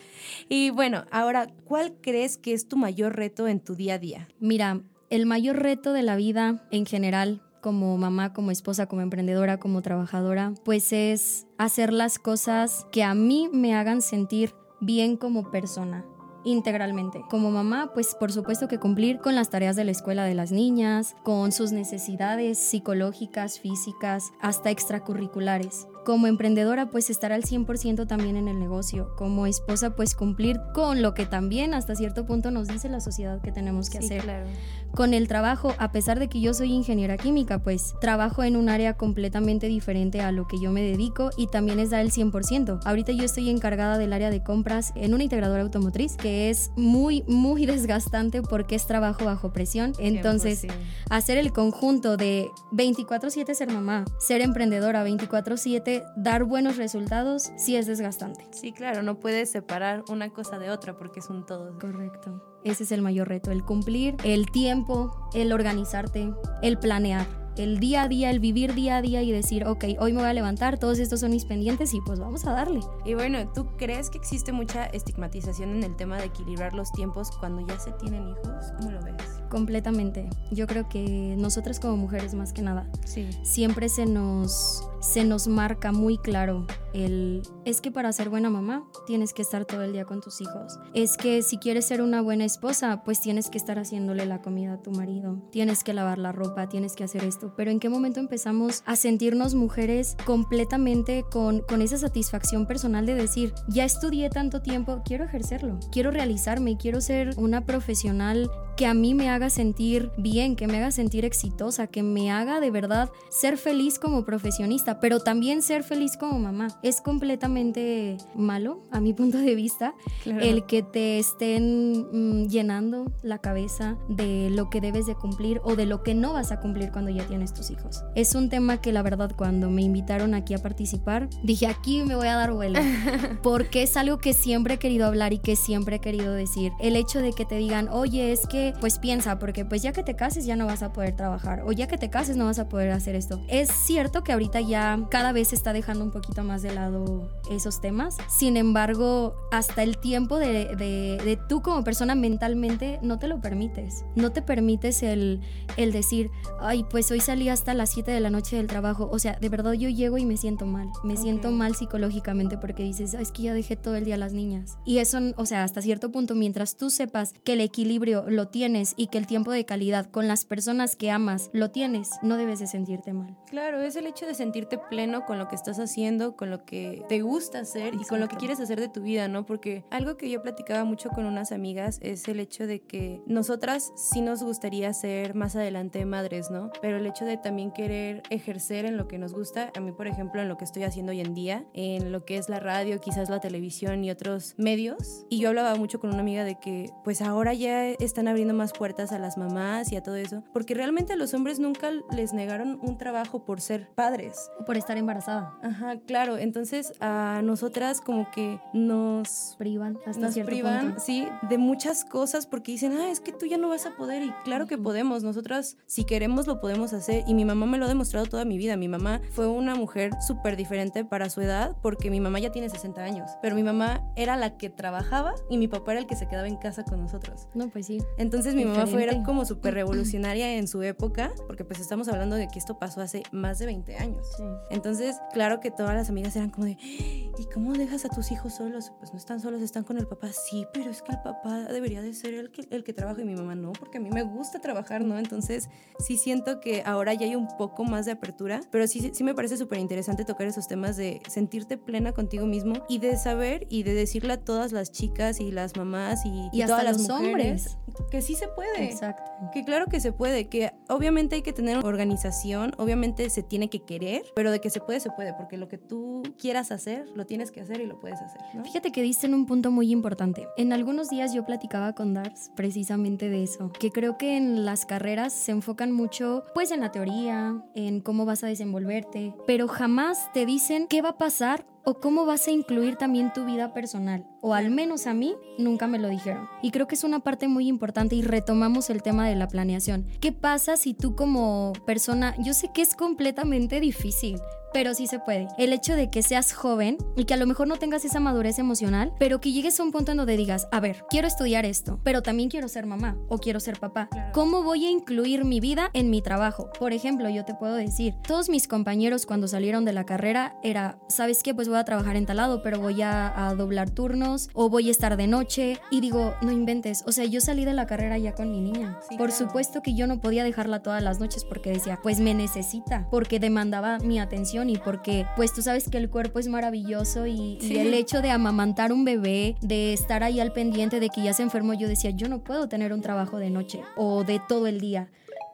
[0.50, 4.28] Y bueno, ahora, ¿cuál crees que es tu mayor reto en tu día a día?
[4.42, 9.58] Mira, el mayor reto de la vida en general, como mamá, como esposa, como emprendedora,
[9.58, 15.49] como trabajadora, pues es hacer las cosas que a mí me hagan sentir bien como
[15.49, 16.06] persona
[16.43, 17.23] integralmente.
[17.30, 20.52] Como mamá, pues por supuesto que cumplir con las tareas de la escuela de las
[20.52, 25.88] niñas, con sus necesidades psicológicas, físicas, hasta extracurriculares.
[26.04, 29.16] Como emprendedora, pues estar al 100% también en el negocio.
[29.16, 33.42] Como esposa, pues cumplir con lo que también hasta cierto punto nos dice la sociedad
[33.42, 34.46] que tenemos que hacer claro.
[34.94, 38.70] con el trabajo, a pesar de que yo soy ingeniera química, pues trabajo en un
[38.70, 42.82] área completamente diferente a lo que yo me dedico y también es dar el 100%.
[42.84, 47.24] Ahorita yo estoy encargada del área de compras en una integradora automotriz que es muy,
[47.28, 49.94] muy desgastante porque es trabajo bajo presión.
[50.00, 50.66] Entonces,
[51.10, 57.86] hacer el conjunto de 24/7 ser mamá, ser emprendedora 24/7, dar buenos resultados, sí es
[57.86, 58.47] desgastante.
[58.51, 61.77] Sí, claro, no puedes separar una cosa de otra porque es un todo.
[61.79, 62.53] Correcto.
[62.63, 68.04] Ese es el mayor reto, el cumplir, el tiempo, el organizarte, el planear, el día
[68.04, 70.80] a día, el vivir día a día y decir, ok, hoy me voy a levantar,
[70.80, 72.80] todos estos son mis pendientes y pues vamos a darle.
[73.06, 77.30] Y bueno, ¿tú crees que existe mucha estigmatización en el tema de equilibrar los tiempos
[77.39, 78.71] cuando ya se tienen hijos?
[78.78, 79.13] ¿Cómo lo ves?
[79.52, 80.28] Completamente.
[80.52, 83.30] Yo creo que nosotras como mujeres más que nada, Sí.
[83.43, 88.88] siempre se nos, se nos marca muy claro el, es que para ser buena mamá
[89.06, 90.80] tienes que estar todo el día con tus hijos.
[90.95, 94.74] Es que si quieres ser una buena esposa, pues tienes que estar haciéndole la comida
[94.74, 97.54] a tu marido, tienes que lavar la ropa, tienes que hacer esto.
[97.58, 103.16] Pero ¿en qué momento empezamos a sentirnos mujeres completamente con, con esa satisfacción personal de
[103.16, 108.93] decir, ya estudié tanto tiempo, quiero ejercerlo, quiero realizarme, quiero ser una profesional que a
[108.93, 113.12] mí me haga sentir bien, que me haga sentir exitosa, que me haga de verdad
[113.30, 116.68] ser feliz como profesionista, pero también ser feliz como mamá.
[116.82, 119.93] Es completamente malo, a mi punto de vista,
[120.26, 125.76] el que te estén mm, llenando la cabeza de lo que debes de cumplir o
[125.76, 128.04] de lo que no vas a cumplir cuando ya tienes tus hijos.
[128.16, 132.16] Es un tema que la verdad cuando me invitaron aquí a participar, dije aquí me
[132.16, 132.80] voy a dar vuelo,
[133.44, 136.72] porque es algo que siempre he querido hablar y que siempre he querido decir.
[136.80, 140.04] El hecho de que te digan, oye, es que pues piensa, porque pues ya que
[140.04, 142.60] te cases ya no vas a poder trabajar, o ya que te cases no vas
[142.60, 143.41] a poder hacer esto.
[143.48, 147.30] Es cierto que ahorita ya cada vez se está dejando un poquito más de lado
[147.50, 153.19] esos temas, sin embargo, hasta el tiempo de, de, de tú como persona mentalmente no
[153.19, 155.39] te lo permites, no te permites el,
[155.77, 159.19] el decir, ay, pues hoy salí hasta las 7 de la noche del trabajo, o
[159.19, 163.13] sea, de verdad yo llego y me siento mal, me siento mal psicológicamente porque dices,
[163.13, 164.79] "Ay, es que ya dejé todo el día a las niñas.
[164.84, 168.95] Y eso, o sea, hasta cierto punto, mientras tú sepas que el equilibrio lo tienes
[168.97, 172.59] y que el tiempo de calidad con las personas que amas lo tienes, no debes
[172.59, 173.38] de sentirte mal.
[173.47, 177.05] Claro, es el hecho de sentirte pleno con lo que estás haciendo, con lo que
[177.07, 179.45] te gusta hacer y con lo que quieres hacer de tu vida, ¿no?
[179.45, 183.91] Porque algo que yo platicaba mucho con unas amigas es el hecho de que nosotras
[183.95, 186.71] sí nos gustaría ser más adelante madres, ¿no?
[186.82, 190.07] Pero el hecho de también querer ejercer en lo que nos gusta, a mí por
[190.07, 192.99] ejemplo en lo que estoy haciendo hoy en día, en lo que es la radio,
[192.99, 196.89] quizás la televisión y otros medios, y yo hablaba mucho con una amiga de que
[197.03, 200.74] pues ahora ya están abriendo más puertas a las mamás y a todo eso, porque
[200.74, 204.49] realmente a los hombres nunca les negaron un trabajo por ser padres.
[204.59, 205.57] O por estar embarazada.
[205.61, 211.01] Ajá, claro, entonces a nosotras como que nos privan hasta nos cierto privan, punto.
[211.01, 214.22] sí, de muchas cosas porque dicen, ah, es que tú ya no vas a poder
[214.22, 217.86] y claro que podemos, nosotras si queremos lo podemos hacer y mi mamá me lo
[217.86, 221.76] ha demostrado toda mi vida, mi mamá fue una mujer súper diferente para su edad
[221.82, 225.57] porque mi mamá ya tiene 60 años, pero mi mamá era la que trabajaba y
[225.57, 227.47] mi papá era el que se quedaba en casa con nosotros.
[227.55, 227.97] No, pues sí.
[228.20, 229.26] Entonces mi mamá fue era Diferente.
[229.26, 233.24] como súper revolucionaria en su época, porque pues estamos hablando de que esto pasó hace
[233.32, 234.28] más de 20 años.
[234.38, 234.43] Sí.
[234.70, 238.53] Entonces, claro que todas las amigas eran como de, ¿y cómo dejas a tus hijos
[238.53, 238.91] solos?
[238.99, 240.30] Pues no están solos, están con el papá.
[240.32, 243.26] Sí, pero es que el papá debería de ser el que, el que trabaja y
[243.26, 245.18] mi mamá no, porque a mí me gusta trabajar, ¿no?
[245.20, 245.70] Entonces,
[246.00, 249.34] sí siento que ahora ya hay un poco más de apertura, pero sí, sí me
[249.34, 253.84] parece súper interesante tocar esos temas de sentirte plena contigo mismo y de saber y
[253.84, 257.22] de decirle a todas las chicas y las mamás y, Y hasta todas las los
[257.22, 257.78] mujeres
[258.10, 258.86] que sí se puede.
[258.86, 259.24] Exacto.
[259.52, 263.84] Que claro que se puede, que obviamente hay que tener organización, obviamente se tiene que
[263.84, 267.26] querer, pero de que se puede, se puede, porque lo que tú quieras hacer, lo
[267.26, 268.64] tienes que hacer y lo puedes hacer, ¿no?
[268.64, 270.48] Fíjate que diste en un punto muy importante.
[270.58, 274.86] En algunos días yo platicaba con Dars precisamente de eso, que creo que en las
[274.86, 280.31] carreras se enfocan mucho pues en la teoría, en cómo vas a desenvolverte, pero jamás
[280.31, 284.25] te dicen qué va a pasar o cómo vas a incluir también tu vida personal.
[284.41, 286.47] O al menos a mí nunca me lo dijeron.
[286.61, 290.07] Y creo que es una parte muy importante y retomamos el tema de la planeación.
[290.19, 294.39] ¿Qué pasa si tú como persona, yo sé que es completamente difícil,
[294.73, 295.47] pero sí se puede.
[295.57, 298.59] El hecho de que seas joven y que a lo mejor no tengas esa madurez
[298.59, 301.99] emocional, pero que llegues a un punto en donde digas, a ver, quiero estudiar esto,
[302.03, 304.09] pero también quiero ser mamá o quiero ser papá.
[304.34, 306.69] ¿Cómo voy a incluir mi vida en mi trabajo?
[306.79, 310.97] Por ejemplo, yo te puedo decir, todos mis compañeros cuando salieron de la carrera era,
[311.07, 311.53] ¿sabes qué?
[311.53, 314.91] Pues voy a trabajar en talado, pero voy a, a doblar turnos o voy a
[314.91, 315.80] estar de noche.
[315.91, 318.99] Y digo, no inventes, o sea, yo salí de la carrera ya con mi niña.
[319.09, 319.45] Sí, Por claro.
[319.45, 323.39] supuesto que yo no podía dejarla todas las noches porque decía, pues me necesita, porque
[323.39, 327.78] demandaba mi atención y porque, pues tú sabes que el cuerpo es maravilloso y, y
[327.78, 331.43] el hecho de amamantar un bebé, de estar ahí al pendiente de que ya se
[331.43, 334.80] enfermó, yo decía, yo no puedo tener un trabajo de noche o de todo el
[334.80, 335.09] día.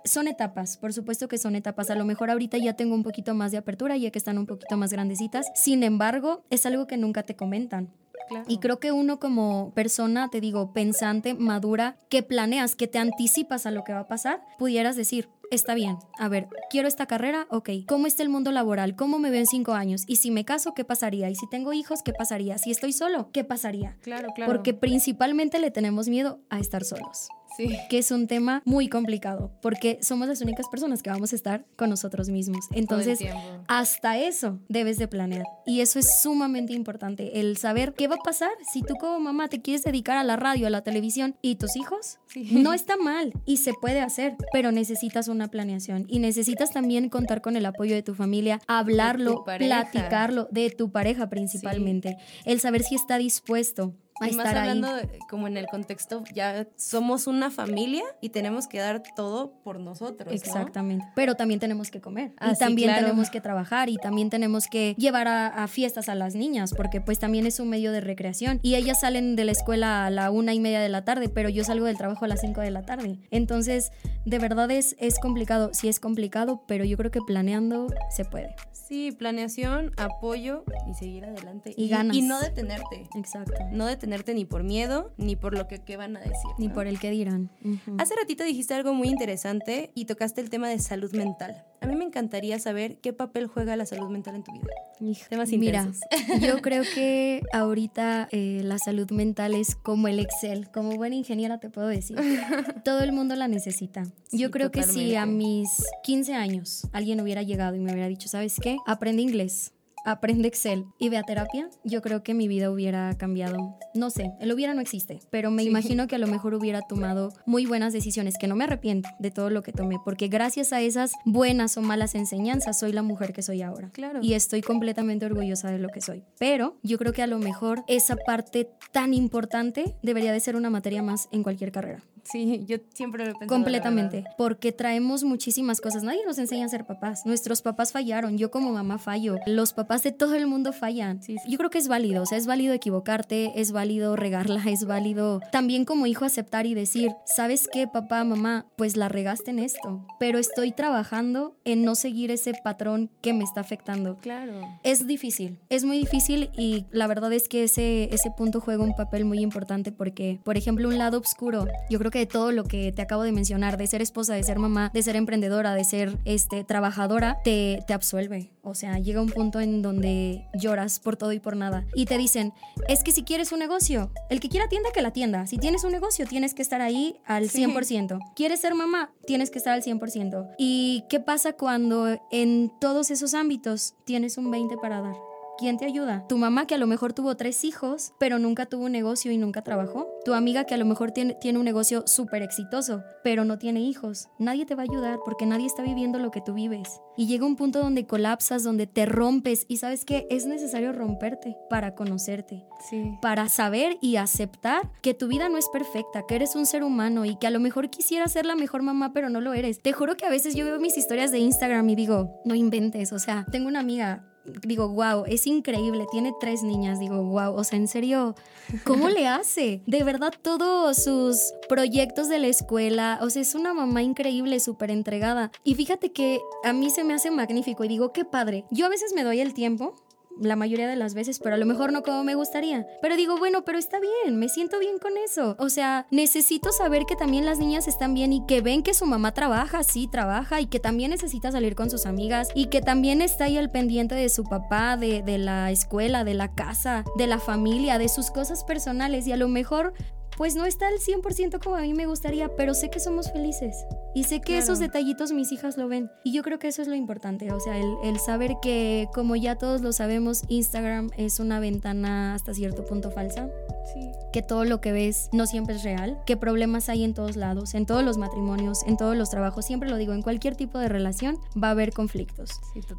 [0.06, 1.90] Son etapas, por supuesto que son etapas.
[1.90, 4.46] A lo mejor ahorita ya tengo un poquito más de apertura, ya que están un
[4.46, 5.48] poquito más grandecitas.
[5.56, 7.94] Sin embargo, es algo que nunca te comentan.
[8.28, 8.46] Claro.
[8.48, 13.66] Y creo que uno como persona, te digo, pensante, madura, que planeas, que te anticipas
[13.66, 17.48] a lo que va a pasar, pudieras decir, está bien, a ver, quiero esta carrera,
[17.50, 18.96] ok, ¿cómo está el mundo laboral?
[18.96, 20.04] ¿Cómo me veo en cinco años?
[20.06, 21.30] Y si me caso, ¿qué pasaría?
[21.30, 22.58] Y si tengo hijos, ¿qué pasaría?
[22.60, 23.98] Si estoy solo, ¿qué pasaría?
[24.02, 24.52] Claro, claro.
[24.52, 27.76] Porque principalmente le tenemos miedo a estar solos sí.
[27.90, 31.66] que es un tema muy complicado, porque somos las únicas personas que vamos a estar
[31.76, 32.66] con nosotros mismos.
[32.72, 33.20] Entonces,
[33.68, 35.44] hasta eso debes de planear.
[35.66, 39.48] Y eso es sumamente importante, el saber qué va a pasar si tú como mamá
[39.50, 42.20] te quieres dedicar a la radio, a la televisión y tus hijos.
[42.28, 42.50] Sí.
[42.52, 47.42] No está mal y se puede hacer, pero necesitas una planeación y necesitas también contar
[47.42, 52.96] con el apoyo de tu familia, hablarlo, platicarlo, de tu pareja principalmente, el saber si
[52.96, 54.56] está dispuesto a Y más ahí.
[54.58, 59.54] hablando de- como en el contexto, ya somos una familia y tenemos que dar todo
[59.64, 60.28] por nosotros.
[60.28, 60.34] ¿no?
[60.36, 61.06] Exactamente.
[61.16, 62.34] Pero también tenemos que comer.
[62.40, 63.08] Ah, y sí, también claro.
[63.08, 67.02] tenemos que trabajar y también tenemos que llevar a, a fiestas a las niñas, porque
[67.02, 68.60] pues también es un medio de recreación.
[68.64, 71.50] Y ellas salen de la escuela a la una y media de la tarde, pero
[71.50, 73.20] yo salgo del trabajo a las cinco de la tarde.
[73.32, 73.92] Entonces,
[74.26, 75.70] de verdad es, es complicado.
[75.74, 78.56] Sí es complicado, pero yo creo que planeando se puede.
[78.72, 81.74] Sí, planeación, apoyo y seguir adelante.
[81.78, 82.16] Y ganas.
[82.18, 83.08] Y no detenerte.
[83.16, 83.54] Exacto.
[83.72, 86.34] No detenerte ni por miedo, ni por lo que, que van a decir.
[86.58, 86.74] Ni ¿no?
[86.74, 87.50] por el que dirán.
[87.64, 87.96] Ujú.
[87.98, 91.66] Hace ratito dijiste algo muy interesante y tocaste el tema de salud mental.
[91.82, 94.66] A mí me encantaría saber qué papel juega la salud mental en tu vida.
[95.00, 96.02] Hijo, Temas Mira, intensos.
[96.42, 100.70] yo creo que ahorita eh, la salud mental es como el Excel.
[100.72, 102.18] Como buena ingeniera te puedo decir.
[102.84, 104.04] Todo el mundo la necesita.
[104.28, 105.46] Sí, yo creo que si a totalmente.
[105.46, 105.70] mis
[106.04, 108.78] 15 años alguien hubiera llegado y me hubiera dicho, ¿sabes qué?
[108.86, 109.72] Aprende inglés.
[110.06, 113.78] Aprende Excel y ve a terapia, yo creo que mi vida hubiera cambiado.
[113.94, 115.70] No sé, el hubiera no existe, pero me Sí.
[115.70, 119.32] imagino que a lo mejor hubiera tomado muy buenas decisiones, que no me arrepiento de
[119.32, 123.34] todo lo que tomé, porque gracias a esas buenas o malas enseñanzas soy la mujer
[123.34, 124.20] que soy ahora Claro.
[124.22, 126.24] y estoy completamente orgullosa de lo que soy.
[126.40, 130.70] Pero yo creo que a lo mejor esa parte tan importante debería de ser una
[130.70, 132.02] materia más en cualquier carrera.
[132.32, 133.50] Sí, yo siempre lo he pensado.
[133.50, 136.04] Completamente, porque traemos muchísimas cosas.
[136.04, 137.26] Nadie nos enseña a ser papás.
[137.26, 141.22] Nuestros papás fallaron, yo como mamá fallo, los papás de todo el mundo fallan.
[141.48, 145.42] Yo creo que es válido, o sea, es válido equivocarte, es válido regarla, es válido
[145.52, 148.66] también como hijo aceptar y decir, ¿sabes qué, papá, mamá?
[148.76, 153.44] Pues la regaste en esto, pero estoy trabajando en no seguir ese patrón que me
[153.44, 154.18] está afectando.
[154.18, 154.54] Claro.
[154.84, 158.96] Es difícil, es muy difícil y la verdad es que ese, ese punto juega un
[158.96, 162.66] papel muy importante porque, por ejemplo, un lado oscuro, yo creo que de todo lo
[162.66, 165.84] que te acabo de mencionar, de ser esposa, de ser mamá, de ser emprendedora, de
[165.84, 168.52] ser este, trabajadora, te, te absuelve.
[168.62, 171.86] O sea, llega un punto en donde lloras por todo y por nada.
[171.96, 172.54] Y te dicen,
[172.88, 175.48] es que si quieres un negocio, el que quiera tienda, que la tienda.
[175.48, 178.20] Si tienes un negocio, tienes que estar ahí al 100%.
[178.36, 179.12] ¿Quieres ser mamá?
[179.26, 180.56] Tienes que estar al 100%.
[180.58, 185.29] ¿Y qué pasa cuando en todos esos ámbitos tienes un 20 para dar?
[185.60, 186.26] ¿Quién te ayuda?
[186.30, 189.38] Tu mamá que a lo mejor tuvo tres hijos, pero nunca tuvo un negocio y
[189.38, 190.08] nunca trabajó.
[190.24, 193.82] Tu amiga que a lo mejor tiene, tiene un negocio súper exitoso, pero no tiene
[193.82, 194.30] hijos.
[194.40, 197.02] Nadie te va a ayudar porque nadie está viviendo lo que tú vives.
[197.18, 201.58] Y llega un punto donde colapsas, donde te rompes y sabes que es necesario romperte
[201.70, 202.66] para conocerte.
[202.90, 203.18] Sí.
[203.22, 207.26] Para saber y aceptar que tu vida no es perfecta, que eres un ser humano
[207.26, 209.82] y que a lo mejor quisiera ser la mejor mamá, pero no lo eres.
[209.82, 213.12] Te juro que a veces yo veo mis historias de Instagram y digo, no inventes,
[213.12, 214.29] o sea, tengo una amiga
[214.64, 218.36] digo, wow, es increíble, tiene tres niñas, digo, wow, o sea, en serio,
[218.84, 219.82] ¿cómo le hace?
[219.86, 224.92] De verdad, todos sus proyectos de la escuela, o sea, es una mamá increíble, súper
[224.92, 225.52] entregada.
[225.64, 228.66] Y fíjate que a mí se me hace magnífico y digo, qué padre.
[228.72, 229.96] Yo a veces me doy el tiempo
[230.42, 232.86] la mayoría de las veces, pero a lo mejor no como me gustaría.
[233.02, 235.56] Pero digo, bueno, pero está bien, me siento bien con eso.
[235.60, 239.06] O sea, necesito saber que también las niñas están bien y que ven que su
[239.06, 243.22] mamá trabaja, sí, trabaja, y que también necesita salir con sus amigas y que también
[243.22, 247.28] está ahí al pendiente de su papá, de, de la escuela, de la casa, de
[247.28, 249.28] la familia, de sus cosas personales.
[249.28, 249.94] Y a lo mejor
[250.40, 253.86] pues no está al 100% como a mí me gustaría, pero sé que somos felices.
[254.16, 256.10] Y sé que esos detallitos mis hijas lo ven.
[256.24, 259.58] Y yo creo que eso es lo importante, o sea, el, saber que como ya
[259.58, 263.50] todos lo sabemos, Instagram es una ventana hasta cierto punto falsa.
[263.94, 264.12] Sí.
[264.32, 267.74] Que todo lo que ves no siempre es real, que problemas hay en todos lados,
[267.74, 270.88] en todos los matrimonios, en todos los trabajos, siempre lo digo, en cualquier tipo de
[270.88, 272.52] relación va a haber conflictos.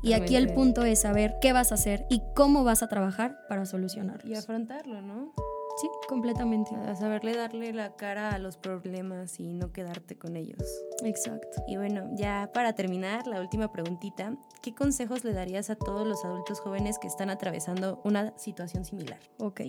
[0.03, 3.39] y aquí el punto es saber qué vas a hacer y cómo vas a trabajar
[3.49, 4.31] para solucionarlos.
[4.31, 5.33] Y afrontarlo, ¿no?
[5.81, 6.75] Sí, completamente.
[6.75, 10.63] A saberle darle la cara a los problemas y no quedarte con ellos.
[11.05, 11.65] Exacto.
[11.67, 16.23] Y bueno, ya para terminar, la última preguntita, ¿qué consejos le darías a todos los
[16.25, 19.19] adultos jóvenes que están atravesando una situación similar?
[19.39, 19.63] Ok,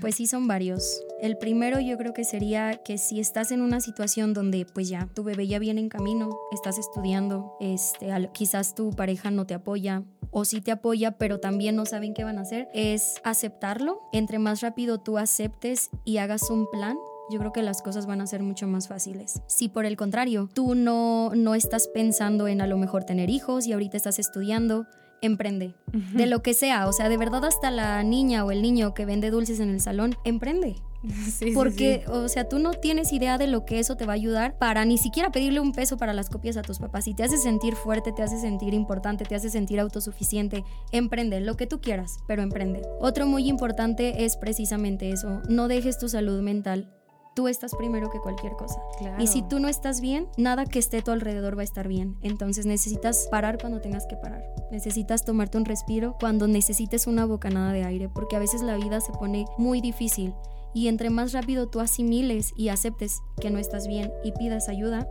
[0.00, 1.04] pues sí son varios.
[1.20, 5.08] El primero yo creo que sería que si estás en una situación donde pues ya
[5.14, 10.02] tu bebé ya viene en camino, estás estudiando, este, quizás tu pareja no te apoya,
[10.30, 14.00] o sí te apoya, pero también no saben qué van a hacer, es aceptarlo.
[14.12, 16.96] Entre más rápido tú aceptes y hagas un plan,
[17.30, 19.40] yo creo que las cosas van a ser mucho más fáciles.
[19.46, 23.66] Si por el contrario, tú no, no estás pensando en a lo mejor tener hijos
[23.66, 24.86] y ahorita estás estudiando,
[25.26, 25.74] emprende.
[26.14, 29.06] De lo que sea, o sea, de verdad hasta la niña o el niño que
[29.06, 30.76] vende dulces en el salón, emprende.
[31.54, 34.58] Porque, o sea, tú no tienes idea de lo que eso te va a ayudar
[34.58, 37.06] para ni siquiera pedirle un peso para las copias a tus papás.
[37.06, 40.64] Y te hace sentir fuerte, te hace sentir importante, te hace sentir autosuficiente.
[40.92, 42.82] Emprende lo que tú quieras, pero emprende.
[43.00, 45.42] Otro muy importante es precisamente eso.
[45.48, 46.90] No dejes tu salud mental
[47.34, 48.80] tú estás primero que cualquier cosa.
[49.18, 51.88] Y si tú no estás bien, nada que esté a tu alrededor va a estar
[51.88, 52.16] bien.
[52.22, 54.44] Entonces necesitas parar cuando tengas que parar.
[54.70, 59.00] Necesitas tomarte un respiro cuando necesites una bocanada de aire, porque a veces la vida
[59.00, 60.34] se pone muy difícil
[60.74, 65.08] y entre más rápido tú asimiles y aceptes que no estás bien y pidas ayuda,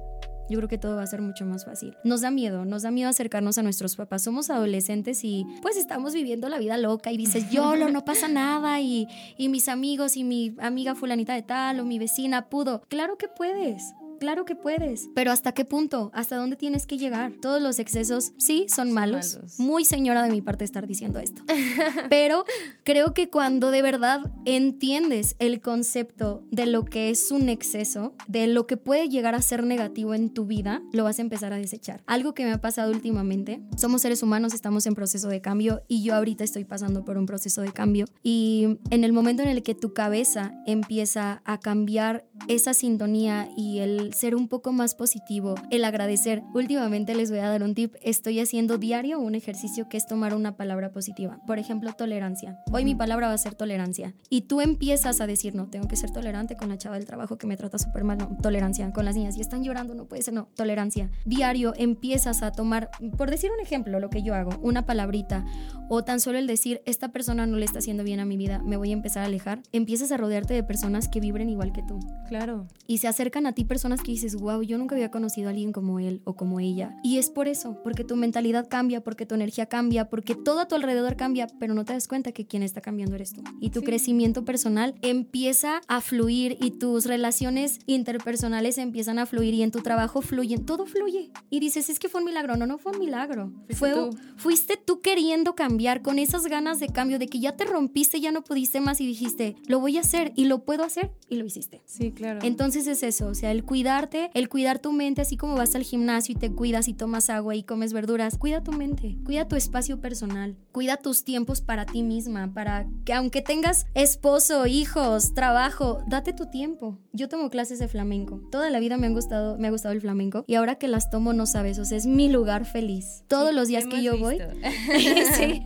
[0.50, 1.96] yo creo que todo va a ser mucho más fácil.
[2.04, 4.24] Nos da miedo, nos da miedo acercarnos a nuestros papás.
[4.24, 8.80] Somos adolescentes y pues estamos viviendo la vida loca y dices, YOLO, no pasa nada
[8.82, 12.82] y, y mis amigos y mi amiga fulanita de tal o mi vecina pudo.
[12.90, 13.94] Claro que puedes.
[14.20, 16.12] Claro que puedes, pero ¿hasta qué punto?
[16.14, 17.34] ¿Hasta dónde tienes que llegar?
[17.42, 19.40] Todos los excesos, sí, son, malos.
[19.58, 21.44] Muy señora de mi parte estar diciendo esto.
[22.10, 22.46] pero
[22.84, 28.48] creo que cuando de verdad entiendes el concepto de lo que es un exceso, de
[28.48, 31.58] lo que puede llegar a ser negativo en tu vida, lo vas a empezar a
[31.58, 32.02] desechar.
[32.06, 36.04] Algo que me ha pasado últimamente, somos seres humanos, estamos en proceso de cambio y
[36.04, 39.64] yo ahorita estoy pasando por un proceso de cambio y en el momento en el
[39.64, 44.96] que tu cabeza empieza a cambiar esa sintonía y el el ser un poco más
[44.96, 46.44] positivo, el agradecer.
[46.54, 50.36] Últimamente les voy a dar un tip, estoy haciendo diario un ejercicio que es tomar
[50.36, 51.40] una palabra positiva.
[51.48, 52.60] Por ejemplo, tolerancia.
[52.72, 54.14] Hoy mi palabra va a ser tolerancia.
[54.30, 57.38] Y tú empiezas a decir, no, tengo que ser tolerante con la chava del trabajo
[57.38, 58.92] que me trata súper mal, no, tolerancia.
[58.92, 61.10] Con las niñas, y están llorando, no puede ser, no, tolerancia.
[61.26, 65.46] Diario empiezas a tomar, por decir un ejemplo, lo que yo hago, una palabrita
[65.90, 68.60] o tan solo el decir, esta persona no le está haciendo bien a mi vida,
[68.60, 71.84] me voy a empezar a alejar, empiezas a rodearte de personas que vibren igual que
[71.84, 72.00] tú.
[72.28, 72.68] Claro.
[72.88, 75.72] Y se acercan a ti personas que dices, wow, yo nunca había conocido a alguien
[75.72, 76.98] como él o como ella.
[77.04, 80.68] Y es por eso, porque tu mentalidad cambia, porque tu energía cambia, porque todo a
[80.68, 83.44] tu alrededor cambia, pero no te das cuenta que quien está cambiando eres tú.
[83.60, 89.64] Y tu crecimiento personal empieza a fluir y tus relaciones interpersonales empiezan a fluir y
[89.64, 91.32] en tu trabajo fluyen, todo fluye.
[91.50, 92.58] Y dices, es que fue un milagro.
[92.58, 93.52] No, no fue un milagro.
[93.68, 94.18] Fuiste fue, tú.
[94.38, 98.32] Fuiste tú queriendo cambiar con esas ganas de cambio, de que ya te rompiste, ya
[98.32, 101.46] no pudiste más y dijiste, lo voy a hacer y lo puedo hacer y lo
[101.46, 101.82] hiciste.
[101.86, 102.40] Sí, claro.
[102.44, 105.84] Entonces es eso, o sea, el cuidarte, el cuidar tu mente, así como vas al
[105.84, 109.58] gimnasio y te cuidas y tomas agua y comes verduras, cuida tu mente, cuida tu
[109.58, 116.02] espacio personal, cuida tus tiempos para ti misma, para que aunque tengas esposo, hijos, trabajo,
[116.08, 116.98] date tu tiempo.
[117.12, 118.42] Yo tomo clases de flamenco.
[118.52, 121.10] Toda la vida me han gustado, me ha gustado el flamenco y ahora que las
[121.10, 123.26] tomo no sabes, o sea, es mi lugar feliz.
[123.28, 124.40] Todos los días que yo voy,
[125.36, 125.62] sí,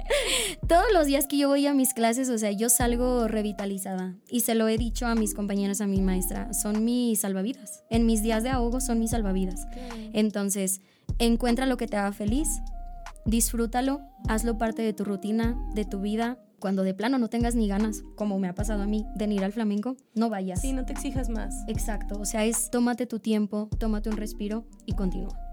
[0.67, 4.39] todos los días que yo voy a mis clases, o sea, yo salgo revitalizada y
[4.39, 7.83] se lo he dicho a mis compañeras, a mi maestra, son mis salvavidas.
[7.91, 9.67] En mis días de ahogo son mis salvavidas.
[10.13, 10.81] Entonces,
[11.19, 12.47] encuentra lo que te haga feliz,
[13.25, 16.39] disfrútalo, hazlo parte de tu rutina, de tu vida.
[16.59, 19.43] Cuando de plano no tengas ni ganas, como me ha pasado a mí, de ir
[19.43, 20.61] al flamenco, no vayas.
[20.61, 21.53] Sí, no te exijas más.
[21.67, 25.46] Exacto, o sea, es tómate tu tiempo, tómate un respiro y continúa.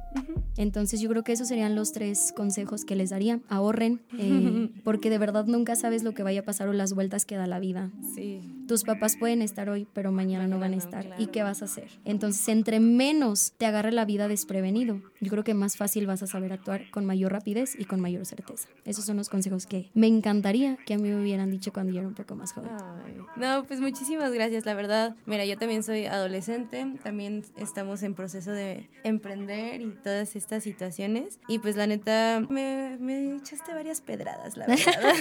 [0.56, 3.40] Entonces yo creo que esos serían los tres consejos que les daría.
[3.48, 7.24] Ahorren, eh, porque de verdad nunca sabes lo que vaya a pasar o las vueltas
[7.24, 7.90] que da la vida.
[8.14, 8.40] Sí.
[8.68, 11.04] Tus papás pueden estar hoy, pero mañana no van a estar.
[11.06, 11.22] claro.
[11.22, 11.88] ¿Y qué vas a hacer?
[12.04, 16.26] Entonces, entre menos te agarre la vida desprevenido, yo creo que más fácil vas a
[16.26, 18.68] saber actuar con mayor rapidez y con mayor certeza.
[18.84, 21.98] Esos son los consejos que me encantaría que a mí me hubieran dicho cuando yo
[21.98, 22.70] era un poco más joven.
[22.72, 25.16] Ay, No, pues muchísimas gracias, la verdad.
[25.26, 31.40] Mira, yo también soy adolescente, también estamos en proceso de emprender y todas estas situaciones.
[31.48, 35.14] Y pues la neta, me, me echaste varias pedradas, la verdad.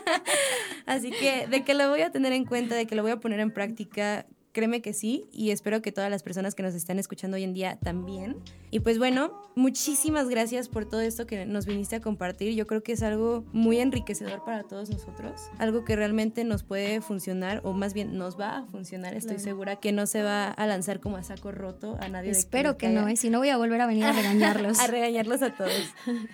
[0.86, 3.18] Así que de que lo voy a tener en cuenta, de que lo voy a
[3.18, 5.28] poner en práctica, créeme que sí.
[5.32, 8.36] Y espero que todas las personas que nos están escuchando hoy en día también.
[8.70, 12.54] Y pues bueno, muchísimas gracias por todo esto que nos viniste a compartir.
[12.54, 15.40] Yo creo que es algo muy enriquecedor para todos nosotros.
[15.58, 19.14] Algo que realmente nos puede funcionar, o más bien nos va a funcionar.
[19.14, 19.44] Estoy Claro.
[19.50, 22.30] segura que no se va a lanzar como a saco roto a nadie.
[22.30, 23.16] Espero que no, ¿eh?
[23.16, 24.78] si no voy a volver a venir a regañarlos.
[24.80, 25.72] A regañarlos a todos.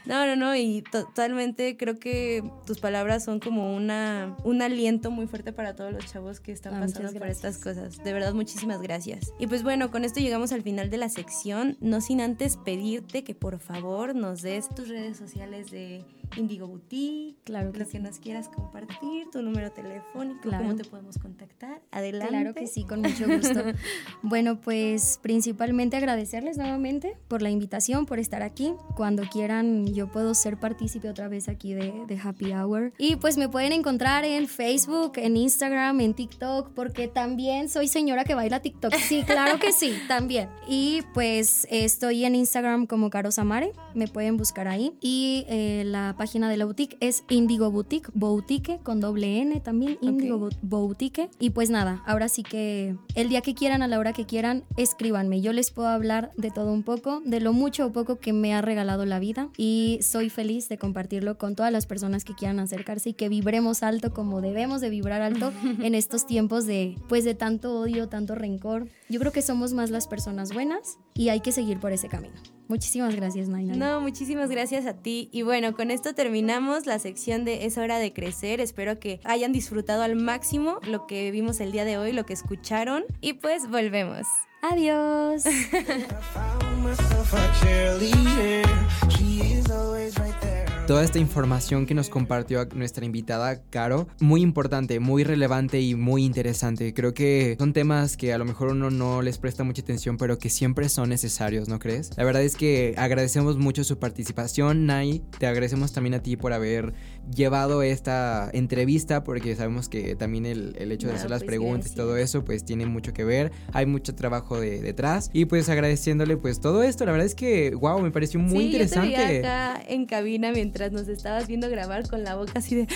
[0.04, 5.26] No, no, no, y totalmente creo que tus palabras son como una, un aliento muy
[5.26, 7.98] fuerte para todos los chavos que están Ah, pasando por estas cosas.
[8.06, 9.32] De verdad, muchísimas gracias.
[9.36, 13.24] Y pues bueno, con esto llegamos al final de la sección, no sin antes pedirte
[13.24, 16.04] que por favor nos des tus redes sociales de
[16.36, 17.92] Indigo Boutique, Claro que lo sí.
[17.92, 20.64] que nos quieras compartir, tu número telefónico, Claro.
[20.64, 21.80] cómo te podemos contactar.
[21.90, 22.28] Adelante.
[22.28, 23.62] Claro que sí, con mucho gusto.
[24.22, 28.72] bueno, pues principalmente agradecerles nuevamente por la invitación, por estar aquí.
[28.96, 32.92] Cuando quieran, yo puedo ser partícipe otra vez aquí de, de Happy Hour.
[32.98, 38.24] Y pues me pueden encontrar en Facebook, en Instagram, en TikTok, porque también soy señora
[38.24, 38.94] que baila TikTok.
[38.94, 40.48] Sí, claro que sí, también.
[40.68, 44.92] Y pues estoy en Instagram como Caro Samare, me pueden buscar ahí.
[45.00, 49.98] Y eh, la página de la boutique es Indigo Boutique, Boutique con doble N también,
[50.00, 51.28] Indigo Bou- Boutique.
[51.38, 54.64] Y pues nada, ahora sí que el día que quieran, a la hora que quieran,
[54.76, 55.40] escríbanme.
[55.40, 58.54] Yo les puedo hablar de todo un poco, de lo mucho o poco que me
[58.54, 59.48] ha regalado la vida.
[59.56, 63.82] Y soy feliz de compartirlo con todas las personas que quieran acercarse y que vibremos
[63.82, 68.34] alto como debemos de vibrar alto en estos tiempos de pues de tanto odio, tanto
[68.34, 68.88] rencor.
[69.08, 72.34] Yo creo que somos más las personas buenas y hay que seguir por ese camino.
[72.68, 73.76] Muchísimas gracias, Naina.
[73.76, 75.28] No, muchísimas gracias a ti.
[75.32, 78.60] Y bueno, con esto terminamos la sección de Es hora de crecer.
[78.60, 82.32] Espero que hayan disfrutado al máximo lo que vimos el día de hoy, lo que
[82.32, 83.04] escucharon.
[83.20, 84.26] Y pues volvemos.
[84.62, 85.44] Adiós.
[90.86, 96.24] Toda esta información que nos compartió nuestra invitada, Caro, muy importante, muy relevante y muy
[96.24, 96.94] interesante.
[96.94, 100.38] Creo que son temas que a lo mejor uno no les presta mucha atención, pero
[100.38, 102.12] que siempre son necesarios, ¿no crees?
[102.16, 105.24] La verdad es que agradecemos mucho su participación, Nay.
[105.40, 106.94] Te agradecemos también a ti por haber
[107.34, 111.48] llevado esta entrevista, porque sabemos que también el, el hecho de No, hacer las pues,
[111.48, 113.50] preguntas y todo eso, pues tiene mucho que ver.
[113.72, 115.30] Hay mucho trabajo de, detrás.
[115.32, 118.64] Y pues agradeciéndole pues todo esto, la verdad es que, wow, me pareció muy sí,
[118.66, 119.10] interesante.
[119.10, 122.74] Yo te acá en cabina mientras mientras nos estabas viendo grabar con la boca así
[122.74, 122.86] de...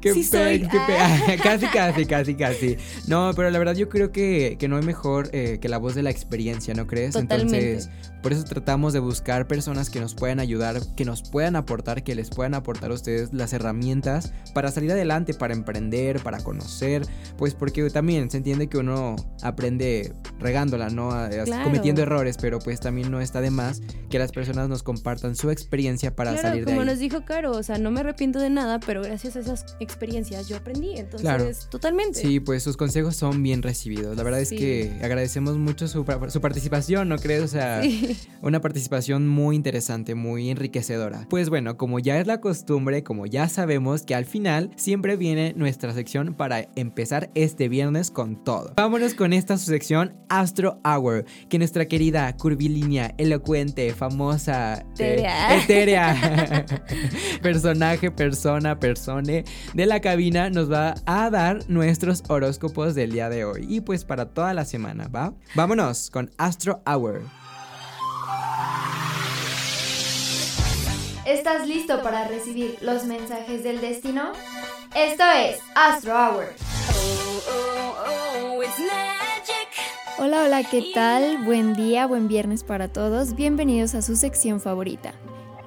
[0.00, 0.60] Qué Sí soy.
[0.60, 1.36] qué Ah.
[1.42, 2.76] casi, casi, casi, casi.
[3.06, 5.94] No, pero la verdad yo creo que, que no hay mejor eh, que la voz
[5.94, 7.14] de la experiencia, ¿no crees?
[7.14, 7.72] Totalmente.
[7.72, 7.90] Entonces,
[8.22, 12.14] por eso tratamos de buscar personas que nos puedan ayudar, que nos puedan aportar, que
[12.14, 17.06] les puedan aportar a ustedes las herramientas para salir adelante, para emprender, para conocer.
[17.36, 21.10] Pues porque también se entiende que uno aprende regándola, ¿no?
[21.44, 21.64] Claro.
[21.64, 25.50] Cometiendo errores, pero pues también no está de más que las personas nos compartan su
[25.50, 26.86] experiencia para claro, salir de como ahí.
[26.86, 30.48] nos dijo Caro, o sea, no me arrepiento de nada, pero gracias a esas experiencias
[30.48, 31.48] yo aprendí, entonces, Claro.
[31.70, 32.20] totalmente.
[32.20, 34.16] Sí, pues sus consejos son bien recibidos.
[34.16, 34.54] La verdad Sí.
[34.56, 37.42] es que agradecemos mucho su, su participación, ¿no crees?
[37.42, 38.11] O sea, Sí.
[38.42, 41.26] una participación muy interesante, muy enriquecedora.
[41.28, 45.54] Pues bueno, como ya es la costumbre, como ya sabemos que al final siempre viene
[45.56, 48.72] nuestra sección para empezar este viernes con todo.
[48.76, 55.56] Vámonos con esta su sección Astro Hour, que nuestra querida curvilínea, elocuente, famosa, eh, Etérea.
[55.62, 56.66] etérea,
[57.42, 59.44] personaje, persona, persone
[59.74, 64.04] de la cabina nos va a dar nuestros horóscopos del día de hoy y pues
[64.04, 65.34] para toda la semana, ¿va?
[65.54, 67.41] Vámonos con Astro Hour.
[71.26, 74.32] ¿Estás listo para recibir los mensajes del destino?
[74.92, 76.46] Esto es Astro Hour.
[80.18, 81.44] Hola, hola, ¿qué tal?
[81.44, 83.36] Buen día, buen viernes para todos.
[83.36, 85.12] Bienvenidos a su sección favorita.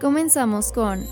[0.01, 1.05] Comenzamos con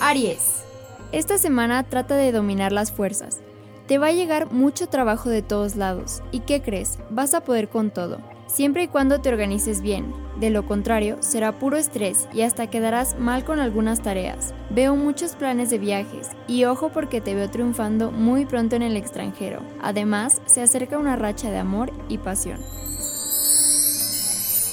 [0.00, 0.64] Aries.
[1.12, 3.40] Esta semana trata de dominar las fuerzas.
[3.86, 6.22] Te va a llegar mucho trabajo de todos lados.
[6.32, 6.98] ¿Y qué crees?
[7.10, 8.18] Vas a poder con todo,
[8.54, 10.14] siempre y cuando te organices bien.
[10.38, 14.54] De lo contrario, será puro estrés y hasta quedarás mal con algunas tareas.
[14.70, 18.96] Veo muchos planes de viajes y ojo porque te veo triunfando muy pronto en el
[18.96, 19.60] extranjero.
[19.82, 22.60] Además, se acerca una racha de amor y pasión.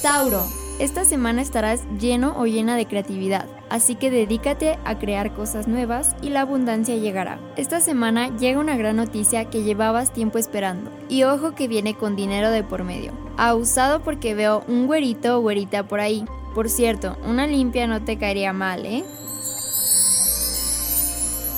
[0.04, 0.46] Tauro.
[0.80, 6.16] Esta semana estarás lleno o llena de creatividad, así que dedícate a crear cosas nuevas
[6.22, 7.40] y la abundancia llegará.
[7.56, 12.16] Esta semana llega una gran noticia que llevabas tiempo esperando, y ojo que viene con
[12.16, 13.14] dinero de por medio.
[13.38, 16.26] Abusado porque veo un güerito o güerita por ahí.
[16.54, 19.06] Por cierto, una limpia no te caería mal, ¿eh?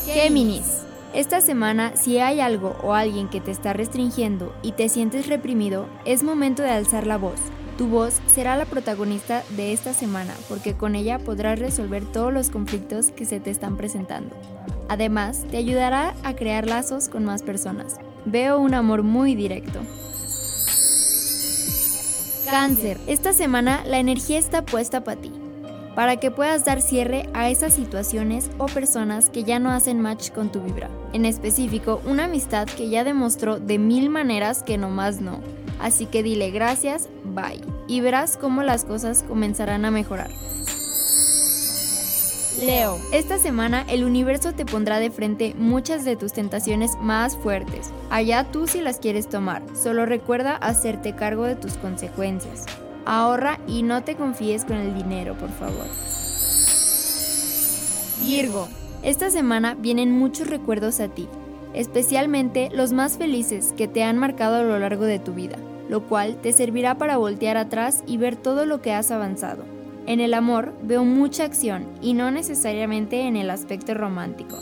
[0.06, 0.84] Géminis.
[1.14, 5.88] Esta semana, si hay algo o alguien que te está restringiendo y te sientes reprimido,
[6.06, 7.40] es momento de alzar la voz.
[7.78, 12.50] Tu voz será la protagonista de esta semana porque con ella podrás resolver todos los
[12.50, 14.36] conflictos que se te están presentando.
[14.90, 17.96] Además, te ayudará a crear lazos con más personas.
[18.26, 19.80] Veo un amor muy directo.
[22.50, 23.00] Cáncer.
[23.08, 25.32] Esta semana la energía está puesta para ti,
[25.96, 30.30] para que puedas dar cierre a esas situaciones o personas que ya no hacen match
[30.30, 30.90] con tu vibra.
[31.14, 35.40] En específico, una amistad que ya demostró de mil maneras que nomás no.
[35.80, 37.62] Así que dile gracias, bye.
[37.88, 40.30] Y verás cómo las cosas comenzarán a mejorar.
[42.62, 47.92] Leo, esta semana el universo te pondrá de frente muchas de tus tentaciones más fuertes.
[48.10, 52.66] Allá tú si las quieres tomar, solo recuerda hacerte cargo de tus consecuencias.
[53.06, 55.88] Ahorra y no te confíes con el dinero, por favor.
[58.22, 58.70] Virgo,
[59.02, 61.28] esta semana vienen muchos recuerdos a ti,
[61.74, 65.58] especialmente los más felices que te han marcado a lo largo de tu vida,
[65.90, 69.64] lo cual te servirá para voltear atrás y ver todo lo que has avanzado.
[70.06, 74.58] En el amor veo mucha acción y no necesariamente en el aspecto romántico.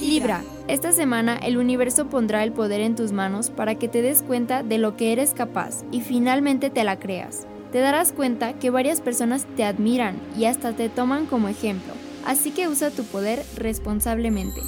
[0.00, 4.22] Libra, esta semana el universo pondrá el poder en tus manos para que te des
[4.22, 7.46] cuenta de lo que eres capaz y finalmente te la creas.
[7.72, 11.92] Te darás cuenta que varias personas te admiran y hasta te toman como ejemplo,
[12.26, 14.60] así que usa tu poder responsablemente.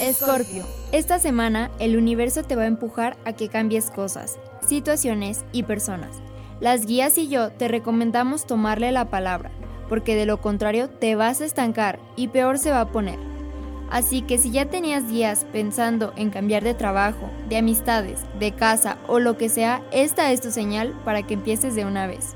[0.00, 5.62] Escorpio, esta semana el universo te va a empujar a que cambies cosas, situaciones y
[5.62, 6.16] personas.
[6.60, 9.50] Las guías y yo te recomendamos tomarle la palabra,
[9.88, 13.18] porque de lo contrario te vas a estancar y peor se va a poner.
[13.90, 18.98] Así que si ya tenías días pensando en cambiar de trabajo, de amistades, de casa
[19.06, 22.34] o lo que sea, esta es tu señal para que empieces de una vez.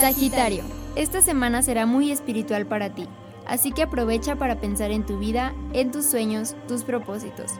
[0.00, 0.64] Sagitario,
[0.96, 3.06] esta semana será muy espiritual para ti,
[3.46, 7.52] así que aprovecha para pensar en tu vida, en tus sueños, tus propósitos.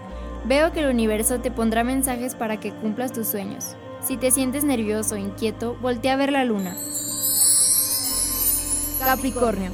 [0.45, 3.77] Veo que el universo te pondrá mensajes para que cumplas tus sueños.
[4.01, 6.75] Si te sientes nervioso o inquieto, voltea a ver la luna.
[8.99, 9.71] Capricornio,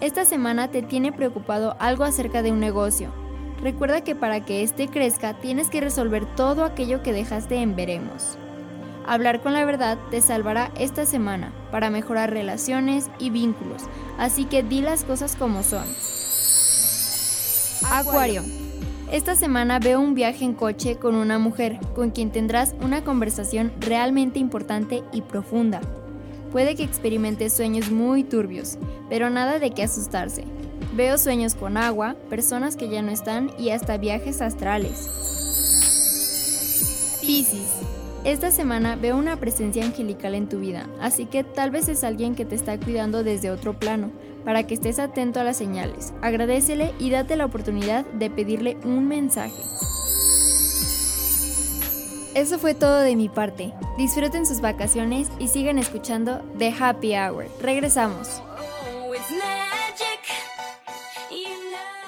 [0.00, 3.12] esta semana te tiene preocupado algo acerca de un negocio.
[3.62, 8.38] Recuerda que para que éste crezca tienes que resolver todo aquello que dejaste en veremos.
[9.06, 13.82] Hablar con la verdad te salvará esta semana para mejorar relaciones y vínculos,
[14.18, 15.84] así que di las cosas como son.
[17.90, 18.42] Acuario.
[19.12, 23.72] Esta semana veo un viaje en coche con una mujer con quien tendrás una conversación
[23.78, 25.80] realmente importante y profunda.
[26.50, 28.78] Puede que experimentes sueños muy turbios,
[29.10, 30.44] pero nada de qué asustarse.
[30.94, 35.08] Veo sueños con agua, personas que ya no están y hasta viajes astrales.
[37.20, 37.83] Piscis.
[38.24, 42.34] Esta semana veo una presencia angelical en tu vida, así que tal vez es alguien
[42.34, 44.10] que te está cuidando desde otro plano,
[44.46, 46.14] para que estés atento a las señales.
[46.22, 49.60] Agradecele y date la oportunidad de pedirle un mensaje.
[52.34, 53.74] Eso fue todo de mi parte.
[53.98, 57.46] Disfruten sus vacaciones y sigan escuchando The Happy Hour.
[57.60, 58.42] Regresamos.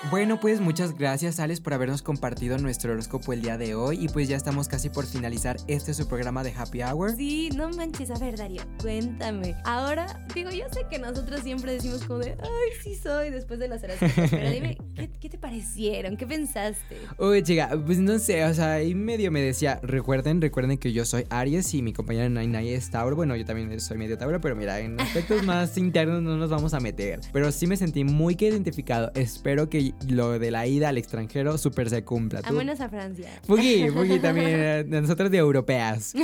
[0.09, 4.05] Bueno, pues muchas gracias, Alex, por habernos compartido nuestro horóscopo el día de hoy.
[4.05, 7.17] Y pues ya estamos casi por finalizar este su programa de Happy Hour.
[7.17, 9.57] Sí, no manches, a ver, Darío, cuéntame.
[9.65, 13.67] Ahora, digo, yo sé que nosotros siempre decimos como de, ay, sí soy, después de
[13.67, 16.17] las horóscopos, pero dime, ¿qué, ¿qué, te parecieron?
[16.17, 16.99] ¿Qué pensaste?
[17.19, 21.05] Uy, chica, pues no sé, o sea, ahí medio me decía, recuerden, recuerden que yo
[21.05, 23.17] soy Aries y mi compañera Nainai es Tauro.
[23.17, 26.75] Bueno, yo también soy medio Tauro, pero mira, en aspectos más internos no nos vamos
[26.75, 27.19] a meter.
[27.33, 29.11] Pero sí me sentí muy que identificado.
[29.17, 32.41] Espero que lo de la ida al extranjero súper se cumpla.
[32.45, 33.29] A menos a Francia.
[33.45, 36.15] Fugi, Fugi también, eh, nosotros de europeas.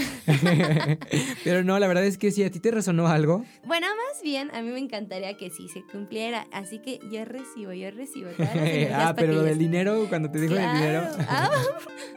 [1.45, 3.45] Pero no, la verdad es que si a ti te resonó algo.
[3.65, 6.47] Bueno, más bien, a mí me encantaría que sí se cumpliera.
[6.53, 8.31] Así que yo recibo, yo recibo.
[8.95, 10.73] ah, pero lo del dinero, cuando te dijo claro.
[10.73, 11.27] del dinero.
[11.29, 11.51] Ah,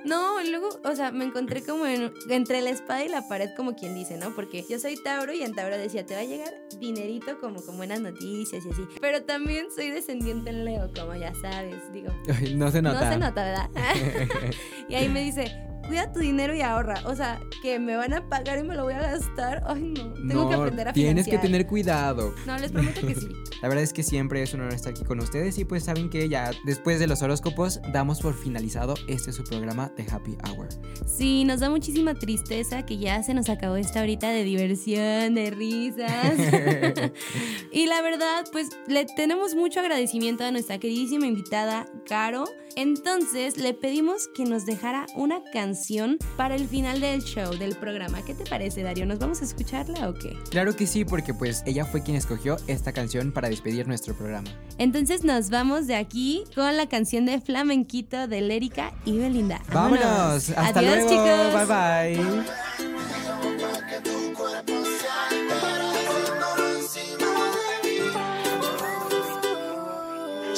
[0.06, 3.76] no, luego, o sea, me encontré como en, entre la espada y la pared, como
[3.76, 4.36] quien dice, ¿no?
[4.36, 7.78] Porque yo soy Tauro y en Tauro decía, te va a llegar dinerito como con
[7.78, 8.82] buenas noticias y así.
[9.02, 11.45] Pero también soy descendiente en Leo, como ya sabes,
[11.92, 12.14] digo.
[12.56, 13.06] No se nota.
[13.06, 13.70] No se nota, ¿verdad?
[14.90, 15.52] y ahí me dice,
[15.88, 17.02] cuida tu dinero y ahorra.
[17.06, 19.64] O sea, que me van a pagar y me lo voy a gastar.
[19.66, 20.14] Ay, no.
[20.14, 21.42] Tengo no, que aprender a Tienes financiar.
[21.42, 22.34] que tener cuidado.
[22.46, 23.28] No, les prometo que sí.
[23.62, 26.10] La verdad es que siempre es un honor estar aquí con ustedes y pues saben
[26.10, 30.68] que ya después de los horóscopos damos por finalizado este su programa de Happy Hour.
[31.06, 35.52] Sí, nos da muchísima tristeza que ya se nos acabó esta horita de diversión, de
[35.52, 36.36] risas.
[37.72, 42.46] y la verdad, pues le tenemos mucho agradecimiento a nuestra queridísima invitada, Caro.
[42.76, 48.22] Entonces le pedimos que nos dejara una canción para el final del show, del programa.
[48.24, 49.06] ¿Qué te parece, Darío?
[49.06, 50.38] ¿Nos vamos a escucharla o qué?
[50.50, 54.50] Claro que sí, porque pues ella fue quien escogió esta canción para despedir nuestro programa.
[54.78, 59.62] Entonces nos vamos de aquí con la canción de Flamenquito de Lérica y Belinda.
[59.72, 60.50] ¡Vámonos!
[60.50, 61.10] ¡Hasta Adiós, luego!
[61.10, 61.68] chicos.
[61.68, 62.16] Bye
[62.86, 62.95] bye.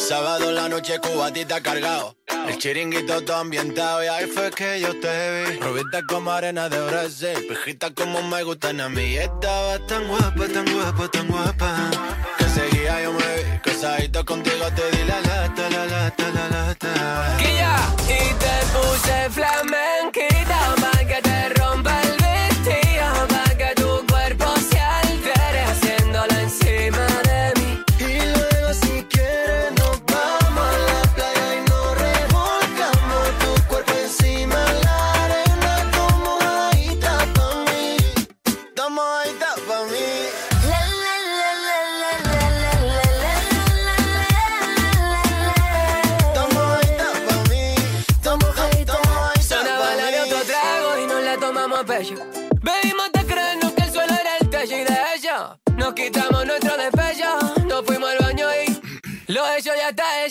[0.08, 2.16] Sábado en la noche cubatita cargado.
[2.48, 5.60] El chiringuito todo ambientado y ahí fue que yo te vi.
[5.60, 9.18] Rubita como arena de Brasil, pejita como me gustan a mí.
[9.18, 11.92] Estaba tan guapa, tan guapa, tan guapa.
[12.38, 17.38] Que seguía yo me vi, casadito contigo te di la lata, la lata, la lata.
[17.40, 20.87] Guía, y te puse flamenquita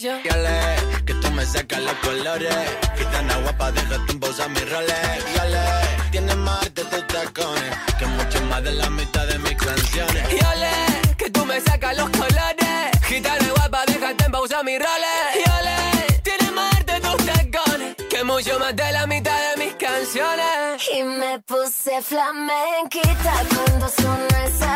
[0.07, 0.28] hecho.
[0.28, 2.54] Yale, que tú me sacas los colores.
[2.96, 5.34] Gitana guapa, déjate en pausa mis roles.
[5.34, 5.64] Yale,
[6.11, 7.76] tienes más arte tus tacones.
[7.98, 10.32] Que mucho más de la mitad de mis canciones.
[10.32, 12.90] Y ole, que tú me sacas los colores.
[13.04, 15.22] Gitana guapa, déjate en pausa mi roles.
[15.34, 17.96] Y ole, tienes más arte tus tacones.
[18.09, 20.88] Que mucho más de la mitad de mis canciones.
[20.94, 24.76] Y me puse flamenquita cuando sonó esa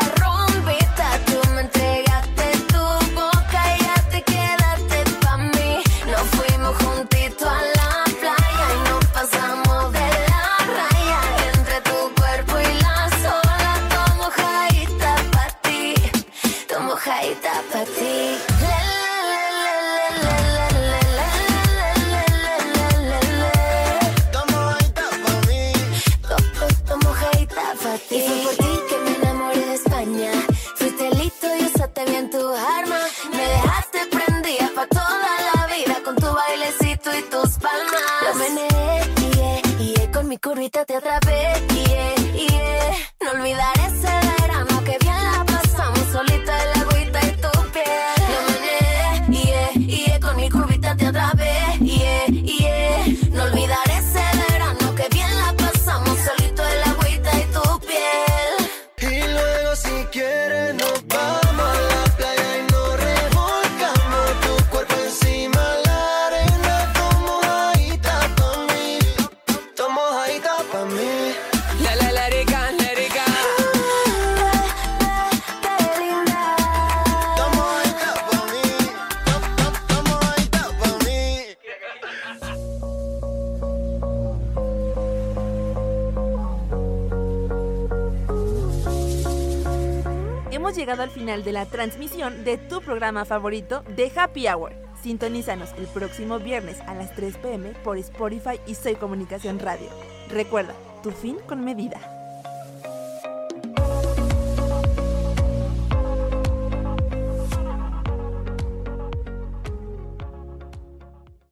[91.61, 94.73] la transmisión de tu programa favorito de Happy Hour.
[95.03, 99.91] Sintonízanos el próximo viernes a las 3 pm por Spotify y Soy Comunicación Radio.
[100.31, 102.10] Recuerda, tu fin con medida.